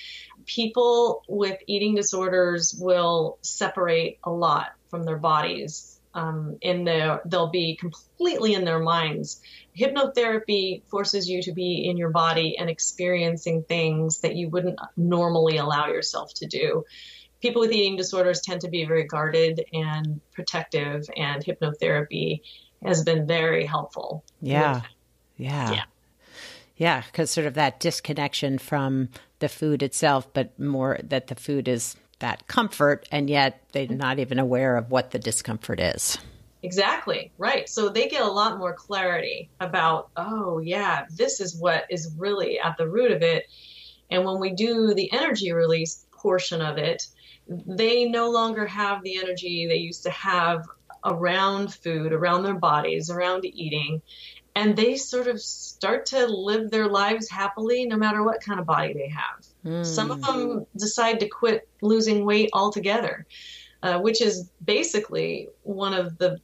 people 0.46 1.22
with 1.28 1.58
eating 1.66 1.94
disorders 1.94 2.74
will 2.80 3.36
separate 3.42 4.18
a 4.24 4.30
lot 4.30 4.68
from 4.88 5.02
their 5.02 5.18
bodies. 5.18 6.00
Um, 6.14 6.56
in 6.62 6.84
their, 6.84 7.20
they'll 7.26 7.50
be 7.50 7.76
completely 7.76 8.54
in 8.54 8.64
their 8.64 8.80
minds. 8.80 9.42
Hypnotherapy 9.78 10.82
forces 10.86 11.28
you 11.28 11.42
to 11.42 11.52
be 11.52 11.86
in 11.86 11.98
your 11.98 12.10
body 12.10 12.56
and 12.56 12.70
experiencing 12.70 13.62
things 13.62 14.20
that 14.20 14.34
you 14.36 14.48
wouldn't 14.48 14.80
normally 14.96 15.58
allow 15.58 15.88
yourself 15.88 16.32
to 16.36 16.46
do. 16.46 16.84
People 17.42 17.60
with 17.60 17.72
eating 17.72 17.96
disorders 17.96 18.40
tend 18.40 18.62
to 18.62 18.70
be 18.70 18.86
very 18.86 19.04
guarded 19.04 19.64
and 19.72 20.20
protective, 20.32 21.08
and 21.14 21.44
hypnotherapy 21.44 22.40
has 22.84 23.02
been 23.02 23.26
very 23.26 23.66
helpful. 23.66 24.24
Yeah. 24.40 24.82
Yeah. 25.36 25.72
Yeah. 25.72 25.84
Yeah, 26.76 27.02
because 27.02 27.32
sort 27.32 27.48
of 27.48 27.54
that 27.54 27.80
disconnection 27.80 28.58
from 28.58 29.08
the 29.40 29.48
food 29.48 29.82
itself, 29.82 30.32
but 30.32 30.58
more 30.60 30.98
that 31.02 31.26
the 31.26 31.34
food 31.34 31.66
is 31.66 31.96
that 32.20 32.46
comfort, 32.46 33.08
and 33.10 33.28
yet 33.28 33.62
they're 33.72 33.86
mm-hmm. 33.86 33.96
not 33.96 34.18
even 34.20 34.38
aware 34.38 34.76
of 34.76 34.90
what 34.90 35.10
the 35.10 35.18
discomfort 35.18 35.80
is. 35.80 36.18
Exactly, 36.62 37.32
right. 37.38 37.68
So 37.68 37.88
they 37.88 38.08
get 38.08 38.22
a 38.22 38.30
lot 38.30 38.58
more 38.58 38.74
clarity 38.74 39.48
about, 39.60 40.10
oh, 40.16 40.58
yeah, 40.58 41.06
this 41.10 41.40
is 41.40 41.56
what 41.56 41.86
is 41.90 42.14
really 42.16 42.58
at 42.58 42.76
the 42.76 42.88
root 42.88 43.12
of 43.12 43.22
it. 43.22 43.46
And 44.10 44.24
when 44.24 44.40
we 44.40 44.52
do 44.52 44.94
the 44.94 45.12
energy 45.12 45.52
release 45.52 46.04
portion 46.12 46.60
of 46.60 46.78
it, 46.78 47.06
they 47.48 48.04
no 48.08 48.30
longer 48.30 48.66
have 48.66 49.02
the 49.02 49.18
energy 49.18 49.66
they 49.68 49.76
used 49.76 50.02
to 50.04 50.10
have 50.10 50.64
around 51.08 51.74
food, 51.74 52.12
around 52.12 52.42
their 52.42 52.54
bodies, 52.54 53.10
around 53.10 53.44
eating 53.44 54.02
and 54.58 54.76
they 54.76 54.96
sort 54.96 55.28
of 55.28 55.40
start 55.40 56.06
to 56.06 56.26
live 56.26 56.68
their 56.68 56.88
lives 56.88 57.30
happily 57.30 57.86
no 57.86 57.96
matter 57.96 58.24
what 58.24 58.40
kind 58.40 58.58
of 58.58 58.66
body 58.66 58.92
they 58.92 59.08
have. 59.08 59.46
Mm. 59.64 59.86
Some 59.86 60.10
of 60.10 60.20
them 60.20 60.66
decide 60.76 61.20
to 61.20 61.28
quit 61.28 61.68
losing 61.80 62.24
weight 62.24 62.50
altogether, 62.52 63.24
uh, 63.84 64.00
which 64.00 64.20
is 64.20 64.50
basically 64.64 65.48
one 65.62 65.94
of 65.94 66.18
the 66.18 66.40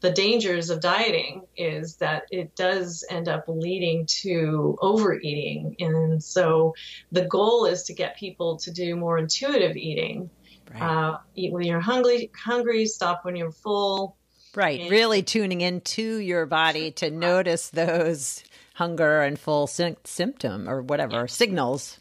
the 0.00 0.10
dangers 0.10 0.70
of 0.70 0.80
dieting 0.80 1.46
is 1.56 1.96
that 1.96 2.24
it 2.30 2.56
does 2.56 3.04
end 3.10 3.28
up 3.28 3.44
leading 3.46 4.06
to 4.06 4.76
overeating 4.80 5.76
and 5.78 6.24
so 6.24 6.74
the 7.12 7.26
goal 7.26 7.66
is 7.66 7.84
to 7.84 7.92
get 7.92 8.16
people 8.16 8.56
to 8.56 8.70
do 8.70 8.96
more 8.96 9.18
intuitive 9.18 9.76
eating 9.76 10.30
right. 10.72 10.82
uh, 10.82 11.18
eat 11.34 11.52
when 11.52 11.64
you're 11.64 11.80
hungry 11.80 12.30
hungry 12.36 12.86
stop 12.86 13.24
when 13.24 13.36
you're 13.36 13.52
full 13.52 14.16
Right. 14.56 14.80
And 14.80 14.90
really 14.90 15.22
tuning 15.22 15.60
into 15.60 16.16
your 16.16 16.46
body 16.46 16.90
to 16.92 17.10
notice 17.10 17.68
those 17.68 18.42
hunger 18.74 19.20
and 19.20 19.38
full 19.38 19.66
sy- 19.66 19.96
symptom 20.04 20.68
or 20.68 20.80
whatever 20.80 21.20
yeah. 21.20 21.26
signals. 21.26 22.00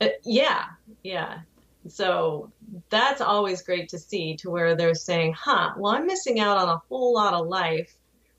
Uh, 0.00 0.08
yeah. 0.24 0.64
Yeah. 1.02 1.40
So 1.86 2.50
that's 2.88 3.20
always 3.20 3.60
great 3.60 3.90
to 3.90 3.98
see 3.98 4.36
to 4.36 4.50
where 4.50 4.74
they're 4.74 4.94
saying, 4.94 5.34
huh, 5.34 5.74
well, 5.76 5.92
I'm 5.92 6.06
missing 6.06 6.40
out 6.40 6.56
on 6.56 6.70
a 6.70 6.80
whole 6.88 7.12
lot 7.12 7.34
of 7.34 7.46
life 7.46 7.94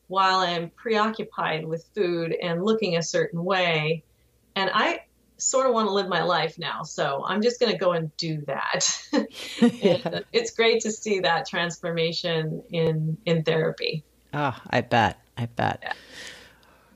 while 0.08 0.40
I'm 0.40 0.72
preoccupied 0.72 1.66
with 1.66 1.86
food 1.94 2.36
and 2.42 2.64
looking 2.64 2.98
a 2.98 3.04
certain 3.04 3.44
way. 3.44 4.04
And 4.56 4.72
I, 4.74 5.02
sort 5.38 5.68
of 5.68 5.74
want 5.74 5.88
to 5.88 5.94
live 5.94 6.08
my 6.08 6.24
life 6.24 6.58
now. 6.58 6.84
So 6.84 7.24
I'm 7.26 7.42
just 7.42 7.60
going 7.60 7.72
to 7.72 7.78
go 7.78 7.92
and 7.92 8.16
do 8.18 8.42
that. 8.48 9.02
yeah. 9.62 10.20
It's 10.32 10.52
great 10.52 10.82
to 10.82 10.92
see 10.92 11.20
that 11.22 11.48
transformation 11.48 12.64
in 12.72 13.18
in 13.26 13.44
therapy. 13.44 14.04
Oh, 14.34 14.58
I 14.70 14.82
bet. 14.82 15.20
I 15.38 15.46
bet. 15.48 15.80
Yeah. 15.82 15.94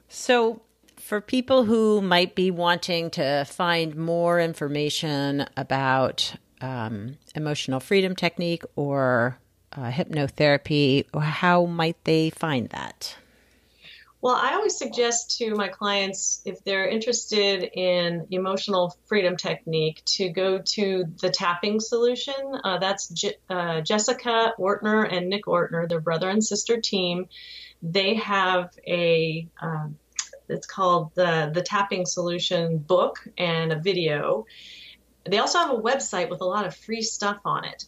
So 0.08 0.62
for 0.98 1.22
people 1.22 1.64
who 1.64 2.02
might 2.02 2.36
be 2.36 2.52
wanting 2.52 3.10
to 3.12 3.46
find 3.46 3.96
more 3.96 4.40
information 4.40 5.46
about 5.58 6.36
um, 6.62 7.18
emotional 7.36 7.80
freedom 7.80 8.16
technique 8.16 8.64
or 8.76 9.40
uh, 9.74 9.92
hypnotherapy, 9.92 11.06
how 11.20 11.66
might 11.66 12.04
they 12.04 12.30
find 12.30 12.70
that? 12.70 13.16
Well, 14.22 14.36
I 14.36 14.56
always 14.56 14.78
suggest 14.78 15.38
to 15.38 15.56
my 15.56 15.70
clients, 15.70 16.42
if 16.44 16.62
they're 16.66 16.88
interested 16.88 17.64
in 17.64 18.28
emotional 18.32 18.98
freedom 19.06 19.38
technique, 19.38 20.02
to 20.18 20.28
go 20.28 20.60
to 20.60 21.06
the 21.22 21.30
tapping 21.30 21.80
solution. 21.80 22.36
Uh, 22.62 22.80
that's 22.80 23.14
uh, 23.50 23.80
Jessica 23.80 24.54
Ortner 24.60 25.08
and 25.10 25.30
Nick 25.30 25.46
Ortner, 25.46 25.88
their 25.88 26.02
brother 26.02 26.30
and 26.30 26.44
sister 26.44 26.82
team. 26.82 27.28
They 27.82 28.16
have 28.16 28.72
a, 28.86 29.48
um, 29.62 29.98
it's 30.50 30.68
called 30.68 31.16
the, 31.16 31.52
the 31.54 31.62
Tapping 31.62 32.06
Solution 32.06 32.78
book 32.78 33.26
and 33.38 33.72
a 33.72 33.80
video. 33.80 34.46
They 35.24 35.38
also 35.38 35.60
have 35.60 35.72
a 35.72 35.82
website 35.82 36.30
with 36.30 36.42
a 36.42 36.46
lot 36.46 36.66
of 36.66 36.76
free 36.76 37.04
stuff 37.04 37.40
on 37.46 37.64
it. 37.64 37.86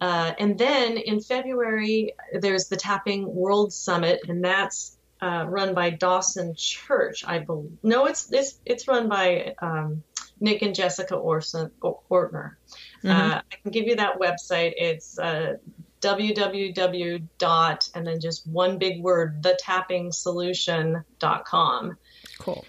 Uh, 0.00 0.32
and 0.38 0.58
then 0.58 0.98
in 0.98 1.20
February, 1.20 2.12
there's 2.32 2.68
the 2.68 2.76
Tapping 2.76 3.34
World 3.34 3.72
Summit, 3.72 4.20
and 4.28 4.44
that's 4.44 4.95
uh, 5.20 5.46
run 5.48 5.74
by 5.74 5.90
Dawson 5.90 6.54
Church, 6.56 7.24
I 7.26 7.38
believe. 7.38 7.78
No, 7.82 8.06
it's 8.06 8.32
it's 8.32 8.58
it's 8.64 8.88
run 8.88 9.08
by 9.08 9.54
um, 9.60 10.02
Nick 10.40 10.62
and 10.62 10.74
Jessica 10.74 11.16
Orson, 11.16 11.70
Ortner. 11.82 12.56
Mm-hmm. 13.02 13.10
Uh, 13.10 13.40
I 13.40 13.56
can 13.62 13.70
give 13.70 13.86
you 13.86 13.96
that 13.96 14.18
website. 14.18 14.72
It's 14.76 15.18
uh, 15.18 15.56
www 16.00 17.22
dot 17.38 17.88
and 17.94 18.06
then 18.06 18.20
just 18.20 18.46
one 18.46 18.78
big 18.78 19.02
word 19.02 19.42
thetappingsolution.com. 19.42 21.96
Cool. 22.38 22.64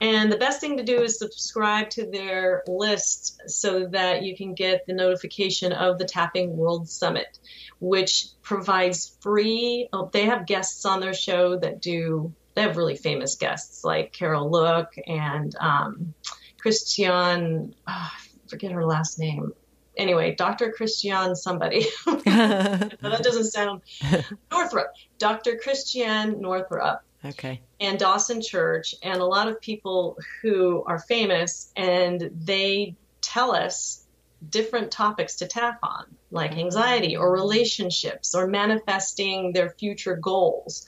And 0.00 0.30
the 0.30 0.36
best 0.36 0.60
thing 0.60 0.76
to 0.76 0.82
do 0.82 1.02
is 1.02 1.18
subscribe 1.18 1.88
to 1.90 2.06
their 2.06 2.62
list 2.66 3.40
so 3.46 3.86
that 3.88 4.22
you 4.22 4.36
can 4.36 4.54
get 4.54 4.84
the 4.86 4.92
notification 4.92 5.72
of 5.72 5.98
the 5.98 6.04
Tapping 6.04 6.56
World 6.56 6.88
Summit 6.88 7.38
which 7.78 8.28
provides 8.42 9.16
free. 9.20 9.88
Oh, 9.92 10.08
they 10.12 10.26
have 10.26 10.46
guests 10.46 10.84
on 10.84 11.00
their 11.00 11.14
show 11.14 11.58
that 11.58 11.80
do. 11.80 12.32
They 12.54 12.62
have 12.62 12.76
really 12.76 12.96
famous 12.96 13.36
guests 13.36 13.84
like 13.84 14.12
Carol 14.12 14.50
Look 14.50 14.94
and 15.06 15.54
um, 15.60 16.14
Christiane. 16.58 17.74
Oh, 17.86 17.92
I 17.92 18.48
forget 18.48 18.72
her 18.72 18.84
last 18.84 19.18
name. 19.18 19.52
Anyway, 19.96 20.34
Dr. 20.34 20.72
Christiane 20.72 21.34
somebody. 21.34 21.86
that 22.06 23.20
doesn't 23.22 23.44
sound 23.44 23.82
Northrup. 24.50 24.88
Dr. 25.18 25.58
Christiane 25.62 26.40
Northrup. 26.40 27.02
Okay. 27.24 27.60
And 27.80 27.98
Dawson 27.98 28.40
Church, 28.42 28.94
and 29.02 29.20
a 29.20 29.24
lot 29.24 29.48
of 29.48 29.60
people 29.60 30.18
who 30.42 30.84
are 30.86 30.98
famous, 30.98 31.72
and 31.76 32.30
they 32.32 32.94
tell 33.20 33.54
us 33.54 34.04
different 34.48 34.90
topics 34.90 35.36
to 35.36 35.46
tap 35.46 35.78
on, 35.82 36.04
like 36.30 36.52
anxiety 36.52 37.16
or 37.16 37.32
relationships 37.32 38.34
or 38.34 38.46
manifesting 38.46 39.52
their 39.52 39.70
future 39.70 40.16
goals. 40.16 40.86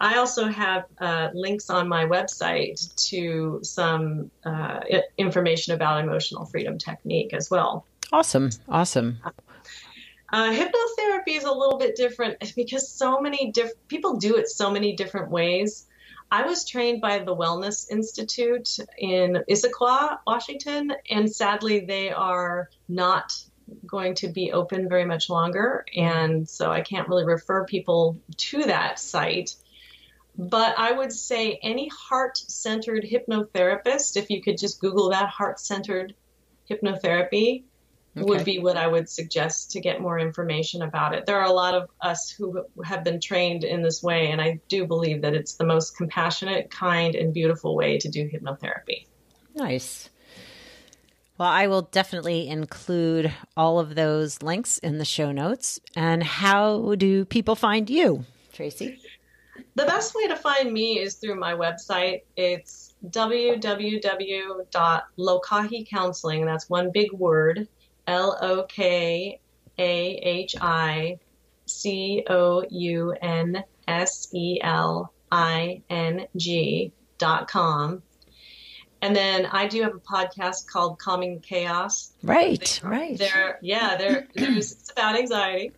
I 0.00 0.16
also 0.16 0.46
have 0.46 0.86
uh, 0.98 1.28
links 1.34 1.68
on 1.68 1.86
my 1.86 2.06
website 2.06 2.94
to 3.08 3.60
some 3.62 4.30
uh, 4.44 4.80
information 5.18 5.74
about 5.74 6.02
emotional 6.02 6.46
freedom 6.46 6.78
technique 6.78 7.34
as 7.34 7.50
well. 7.50 7.84
Awesome. 8.10 8.50
Awesome. 8.68 9.20
Uh, 10.32 10.52
hypnotherapy 10.52 11.36
is 11.36 11.44
a 11.44 11.52
little 11.52 11.78
bit 11.78 11.96
different 11.96 12.54
because 12.56 12.88
so 12.88 13.20
many 13.20 13.52
people 13.88 14.16
do 14.16 14.36
it 14.36 14.48
so 14.48 14.70
many 14.70 14.94
different 14.94 15.30
ways. 15.30 15.86
I 16.30 16.44
was 16.44 16.64
trained 16.64 17.00
by 17.00 17.18
the 17.18 17.34
Wellness 17.34 17.90
Institute 17.90 18.78
in 18.96 19.42
Issaquah, 19.50 20.18
Washington, 20.24 20.92
and 21.10 21.34
sadly, 21.34 21.80
they 21.80 22.10
are 22.12 22.70
not 22.88 23.32
going 23.86 24.14
to 24.16 24.28
be 24.28 24.52
open 24.52 24.88
very 24.88 25.04
much 25.04 25.28
longer. 25.28 25.84
And 25.96 26.48
so 26.48 26.70
I 26.70 26.82
can't 26.82 27.08
really 27.08 27.24
refer 27.24 27.64
people 27.64 28.20
to 28.36 28.64
that 28.64 29.00
site. 29.00 29.56
But 30.36 30.78
I 30.78 30.92
would 30.92 31.12
say 31.12 31.58
any 31.62 31.88
heart 31.88 32.38
centered 32.38 33.04
hypnotherapist, 33.04 34.16
if 34.16 34.30
you 34.30 34.40
could 34.40 34.58
just 34.58 34.80
Google 34.80 35.10
that 35.10 35.28
heart 35.28 35.58
centered 35.58 36.14
hypnotherapy, 36.70 37.64
okay. 38.16 38.24
would 38.24 38.44
be 38.44 38.58
what 38.58 38.76
I 38.76 38.86
would 38.86 39.08
suggest 39.08 39.70
to 39.72 39.80
get 39.80 40.00
more 40.00 40.18
information 40.18 40.82
about 40.82 41.14
it. 41.14 41.26
There 41.26 41.38
are 41.38 41.46
a 41.46 41.52
lot 41.52 41.74
of 41.74 41.88
us 42.00 42.30
who 42.30 42.64
have 42.84 43.04
been 43.04 43.20
trained 43.20 43.64
in 43.64 43.82
this 43.82 44.02
way, 44.02 44.30
and 44.30 44.40
I 44.40 44.60
do 44.68 44.86
believe 44.86 45.22
that 45.22 45.34
it's 45.34 45.54
the 45.54 45.64
most 45.64 45.96
compassionate, 45.96 46.70
kind, 46.70 47.14
and 47.14 47.32
beautiful 47.32 47.76
way 47.76 47.98
to 47.98 48.08
do 48.08 48.28
hypnotherapy. 48.28 49.06
Nice. 49.54 50.10
Well, 51.38 51.48
I 51.48 51.68
will 51.68 51.82
definitely 51.82 52.48
include 52.48 53.32
all 53.56 53.78
of 53.78 53.94
those 53.94 54.42
links 54.42 54.78
in 54.78 54.98
the 54.98 55.04
show 55.06 55.32
notes. 55.32 55.80
And 55.96 56.22
how 56.22 56.96
do 56.96 57.24
people 57.24 57.54
find 57.54 57.88
you, 57.88 58.26
Tracy? 58.52 59.00
The 59.74 59.86
best 59.86 60.14
way 60.14 60.26
to 60.28 60.36
find 60.36 60.70
me 60.72 60.98
is 60.98 61.14
through 61.14 61.36
my 61.36 61.54
website. 61.54 62.22
It's 62.36 62.94
www.lokahi 63.06 63.58
counseling. 65.88 66.44
That's 66.44 66.68
one 66.68 66.90
big 66.92 67.12
word 67.12 67.68
L 68.06 68.38
O 68.40 68.62
K 68.64 69.40
A 69.78 70.10
H 70.16 70.56
I 70.60 71.18
C 71.66 72.24
O 72.28 72.64
U 72.68 73.14
N 73.20 73.64
S 73.86 74.28
E 74.32 74.60
L 74.62 75.12
I 75.30 75.82
N 75.90 76.26
G 76.36 76.92
dot 77.18 77.48
com. 77.48 78.02
And 79.02 79.16
then 79.16 79.46
I 79.46 79.66
do 79.66 79.82
have 79.82 79.94
a 79.94 79.98
podcast 79.98 80.66
called 80.66 80.98
Calming 80.98 81.40
Chaos. 81.40 82.12
Right, 82.22 82.80
they're, 82.82 82.90
right. 82.90 83.18
There, 83.18 83.58
yeah, 83.62 83.96
there, 83.96 84.28
there's 84.34 84.72
it's 84.72 84.90
about 84.90 85.16
anxiety, 85.16 85.72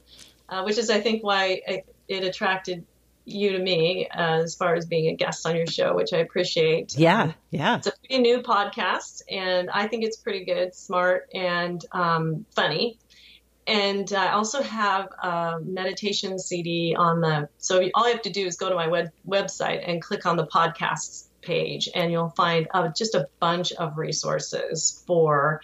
uh, 0.49 0.63
which 0.65 0.77
is 0.79 0.91
I 0.91 1.01
think 1.01 1.23
why 1.23 1.63
it, 1.67 1.95
it 2.09 2.25
attracted 2.25 2.85
you 3.25 3.53
to 3.53 3.59
me 3.59 4.09
uh, 4.09 4.43
as 4.43 4.55
far 4.55 4.75
as 4.75 4.87
being 4.87 5.09
a 5.09 5.17
guest 5.17 5.47
on 5.47 5.57
your 5.57 5.67
show, 5.67 5.95
which 5.95 6.13
I 6.13 6.19
appreciate. 6.19 6.97
Yeah, 6.97 7.33
yeah. 7.51 7.77
It's 7.77 7.87
a 7.87 7.93
pretty 7.93 8.19
new 8.19 8.41
podcast, 8.41 9.23
and 9.31 9.71
I 9.71 9.87
think 9.89 10.05
it's 10.05 10.17
pretty 10.17 10.45
good, 10.45 10.75
smart, 10.75 11.29
and 11.35 11.85
um, 11.93 12.47
funny. 12.55 12.99
And 13.67 14.13
I 14.13 14.33
also 14.33 14.61
have 14.61 15.09
a 15.23 15.59
meditation 15.65 16.39
CD 16.39 16.97
on 16.99 17.21
the. 17.21 17.49
So 17.59 17.89
all 17.95 18.07
you 18.07 18.13
have 18.13 18.23
to 18.23 18.31
do 18.31 18.47
is 18.47 18.57
go 18.57 18.69
to 18.69 18.75
my 18.75 18.89
web, 18.89 19.11
website 19.27 19.89
and 19.89 20.03
click 20.03 20.27
on 20.27 20.37
the 20.37 20.47
podcasts 20.47 21.29
page, 21.43 21.89
and 21.95 22.11
you'll 22.11 22.31
find 22.31 22.67
uh, 22.75 22.89
just 22.97 23.15
a 23.15 23.29
bunch 23.39 23.73
of 23.73 23.99
resources 23.99 25.05
for 25.07 25.61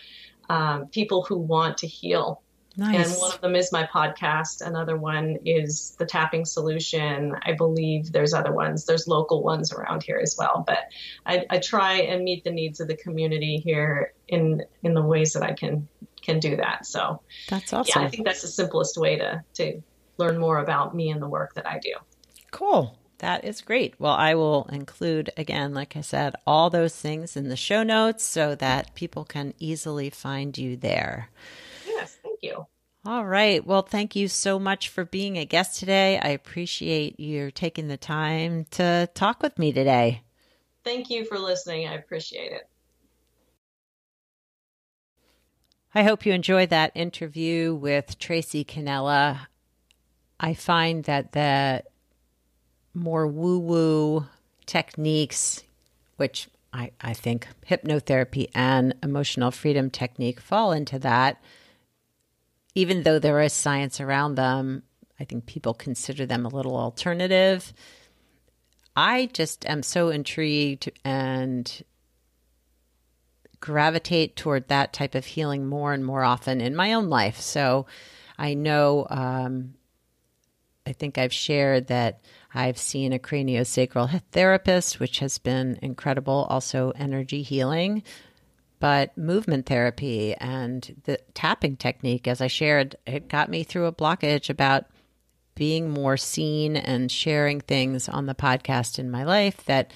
um, 0.49 0.87
people 0.87 1.25
who 1.25 1.39
want 1.39 1.79
to 1.79 1.87
heal. 1.87 2.43
Nice. 2.79 3.11
And 3.11 3.21
one 3.21 3.33
of 3.33 3.41
them 3.41 3.57
is 3.57 3.73
my 3.73 3.89
podcast. 3.93 4.65
Another 4.65 4.97
one 4.97 5.39
is 5.45 5.97
the 5.99 6.07
tapping 6.07 6.45
solution. 6.45 7.35
I 7.43 7.55
believe 7.55 8.13
there's 8.13 8.33
other 8.33 8.53
ones. 8.53 8.87
There's 8.87 9.09
local 9.09 9.43
ones 9.43 9.73
around 9.73 10.05
here 10.05 10.21
as 10.23 10.37
well. 10.39 10.63
But 10.65 10.79
I, 11.27 11.45
I 11.51 11.59
try 11.59 11.95
and 11.95 12.23
meet 12.23 12.45
the 12.45 12.53
needs 12.53 12.79
of 12.79 12.87
the 12.87 12.97
community 12.97 13.57
here 13.59 14.13
in 14.29 14.63
in 14.85 14.95
the 14.95 15.03
ways 15.03 15.33
that 15.33 15.43
I 15.43 15.55
can 15.55 15.89
can 16.23 16.39
do 16.39 16.55
that. 16.55 16.87
So 16.87 17.21
that's 17.49 17.73
awesome. 17.73 18.01
Yeah, 18.01 18.07
I 18.07 18.11
think 18.11 18.25
that's 18.25 18.43
the 18.43 18.49
simplest 18.49 18.97
way 18.97 19.17
to 19.17 19.43
to 19.55 19.83
learn 20.17 20.39
more 20.39 20.59
about 20.59 20.95
me 20.95 21.11
and 21.11 21.21
the 21.21 21.29
work 21.29 21.55
that 21.55 21.67
I 21.67 21.81
do. 21.81 21.95
Cool. 22.53 22.97
That 23.19 23.45
is 23.45 23.61
great. 23.61 23.95
Well, 23.99 24.13
I 24.13 24.37
will 24.37 24.69
include, 24.71 25.31
again, 25.37 25.75
like 25.75 25.97
I 25.97 26.03
said, 26.03 26.37
all 26.47 26.71
those 26.71 26.95
things 26.95 27.37
in 27.37 27.49
the 27.49 27.57
show 27.57 27.83
notes 27.83 28.23
so 28.23 28.55
that 28.55 28.95
people 28.95 29.25
can 29.25 29.55
easily 29.59 30.11
find 30.11 30.57
you 30.57 30.77
there. 30.77 31.31
Thank 32.41 32.53
you. 32.53 32.67
All 33.05 33.25
right. 33.25 33.65
Well, 33.65 33.83
thank 33.83 34.17
you 34.17 34.29
so 34.29 34.59
much 34.59 34.89
for 34.89 35.05
being 35.05 35.39
a 35.39 35.45
guest 35.45 35.79
today. 35.79 36.19
I 36.19 36.29
appreciate 36.31 37.19
you 37.19 37.51
taking 37.51 37.89
the 37.89 37.97
time 37.97 38.67
to 38.73 39.09
talk 39.15 39.43
with 39.43 39.59
me 39.59 39.73
today. 39.73 40.23
Thank 40.85 41.11
you 41.11 41.25
for 41.25 41.39
listening. 41.39 41.87
I 41.87 41.95
appreciate 41.95 42.53
it. 42.53 42.69
I 45.95 46.03
hope 46.03 46.27
you 46.27 46.33
enjoyed 46.33 46.71
that 46.71 46.93
interview 46.95 47.75
with 47.75 48.19
Tracy 48.19 48.65
Cannella. 48.65 49.47
I 50.39 50.55
find 50.55 51.05
that 51.05 51.33
the 51.33 51.83
more 52.95 53.27
woo 53.27 53.59
woo 53.59 54.27
techniques, 54.67 55.63
which 56.17 56.49
I, 56.73 56.91
I 57.01 57.15
think 57.15 57.49
hypnotherapy 57.69 58.51
and 58.55 58.95
emotional 59.03 59.51
freedom 59.51 59.89
technique 59.89 60.41
fall 60.41 60.73
into 60.73 60.99
that. 60.99 61.41
Even 62.79 63.03
though 63.03 63.19
there 63.19 63.41
is 63.41 63.53
science 63.53 64.01
around 64.01 64.37
them, 64.37 64.85
I 65.19 65.25
think 65.25 65.47
people 65.47 65.75
consider 65.75 66.27
them 66.27 66.47
a 66.47 66.49
little 66.49 66.77
alternative. 66.77 67.73
I 68.95 69.31
just 69.33 69.67
am 69.67 69.83
so 69.83 70.11
intrigued 70.11 70.89
and 71.05 71.83
gravitate 73.59 74.37
toward 74.37 74.69
that 74.69 74.93
type 74.93 75.17
of 75.17 75.27
healing 75.27 75.67
more 75.67 75.93
and 75.93 76.07
more 76.07 76.23
often 76.23 76.61
in 76.61 76.77
my 76.77 76.93
own 76.93 77.09
life. 77.09 77.41
So 77.41 77.87
I 78.39 78.55
know, 78.55 79.09
um, 79.11 79.75
I 80.87 80.93
think 80.93 81.19
I've 81.19 81.33
shared 81.33 81.89
that 81.89 82.21
I've 82.55 82.79
seen 82.79 83.13
a 83.13 83.19
craniosacral 83.19 84.23
therapist, 84.31 85.01
which 85.01 85.19
has 85.19 85.39
been 85.39 85.81
incredible, 85.83 86.47
also 86.49 86.93
energy 86.95 87.43
healing. 87.43 88.05
But 88.81 89.17
movement 89.19 89.67
therapy 89.67 90.35
and 90.35 91.03
the 91.05 91.19
tapping 91.35 91.77
technique, 91.77 92.29
as 92.29 92.41
I 92.41 92.47
shared, 92.47 92.97
it 93.07 93.29
got 93.29 93.51
me 93.51 93.65
through 93.65 93.87
a 93.87 93.93
blockage 93.93 94.49
about 94.49 94.87
being 95.55 95.91
more 95.91 96.17
seen 96.17 96.77
and 96.77 97.11
sharing 97.11 97.61
things 97.61 98.09
on 98.09 98.27
the 98.27 98.35
podcast 98.35 98.99
in 98.99 99.11
my 99.11 99.25
life 99.25 99.65
that 99.65 99.93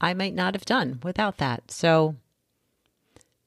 I 0.00 0.14
might 0.14 0.34
not 0.34 0.54
have 0.54 0.64
done 0.64 0.98
without 1.04 1.38
that. 1.38 1.70
So 1.70 2.16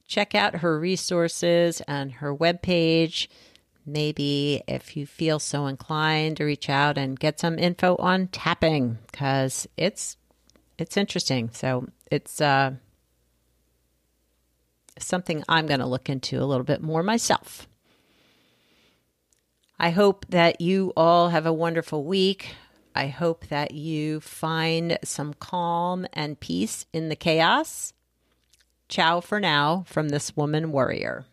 check 0.08 0.34
out 0.34 0.58
her 0.58 0.80
resources 0.80 1.82
and 1.82 2.14
her 2.14 2.34
webpage 2.34 3.28
maybe 3.86 4.62
if 4.68 4.96
you 4.96 5.06
feel 5.06 5.40
so 5.40 5.66
inclined 5.66 6.38
to 6.38 6.46
reach 6.46 6.70
out 6.70 6.98
and 6.98 7.20
get 7.20 7.40
some 7.40 7.58
info 7.60 7.96
on 7.98 8.28
tapping 8.28 8.98
because 9.12 9.68
it's 9.78 10.18
it's 10.78 10.96
interesting. 10.96 11.50
So 11.52 11.88
it's 12.10 12.40
uh, 12.40 12.74
something 15.02 15.44
I'm 15.48 15.68
going 15.68 15.80
to 15.80 15.86
look 15.86 16.10
into 16.10 16.42
a 16.42 16.46
little 16.46 16.64
bit 16.64 16.82
more 16.82 17.04
myself. 17.04 17.68
I 19.80 19.92
hope 19.92 20.26
that 20.30 20.60
you 20.60 20.92
all 20.98 21.30
have 21.30 21.46
a 21.46 21.54
wonderful 21.54 22.04
week. 22.04 22.56
I 22.94 23.08
hope 23.08 23.48
that 23.48 23.72
you 23.72 24.20
find 24.20 24.98
some 25.04 25.34
calm 25.34 26.06
and 26.12 26.40
peace 26.40 26.86
in 26.92 27.10
the 27.10 27.16
chaos. 27.16 27.94
Ciao 28.90 29.22
for 29.22 29.40
now 29.40 29.86
from 29.88 30.10
this 30.10 30.36
woman 30.36 30.72
warrior. 30.72 31.26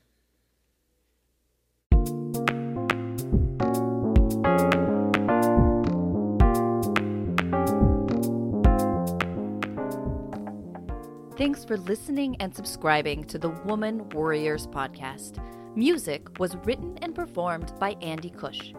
Thanks 11.37 11.65
for 11.67 11.77
listening 11.77 12.37
and 12.41 12.55
subscribing 12.55 13.25
to 13.25 13.39
the 13.39 13.51
Woman 13.51 14.09
Warriors 14.09 14.67
podcast. 14.67 15.37
Music 15.77 16.39
was 16.39 16.57
written 16.65 16.97
and 17.03 17.15
performed 17.15 17.75
by 17.79 17.91
Andy 18.01 18.31
Cush. 18.31 18.73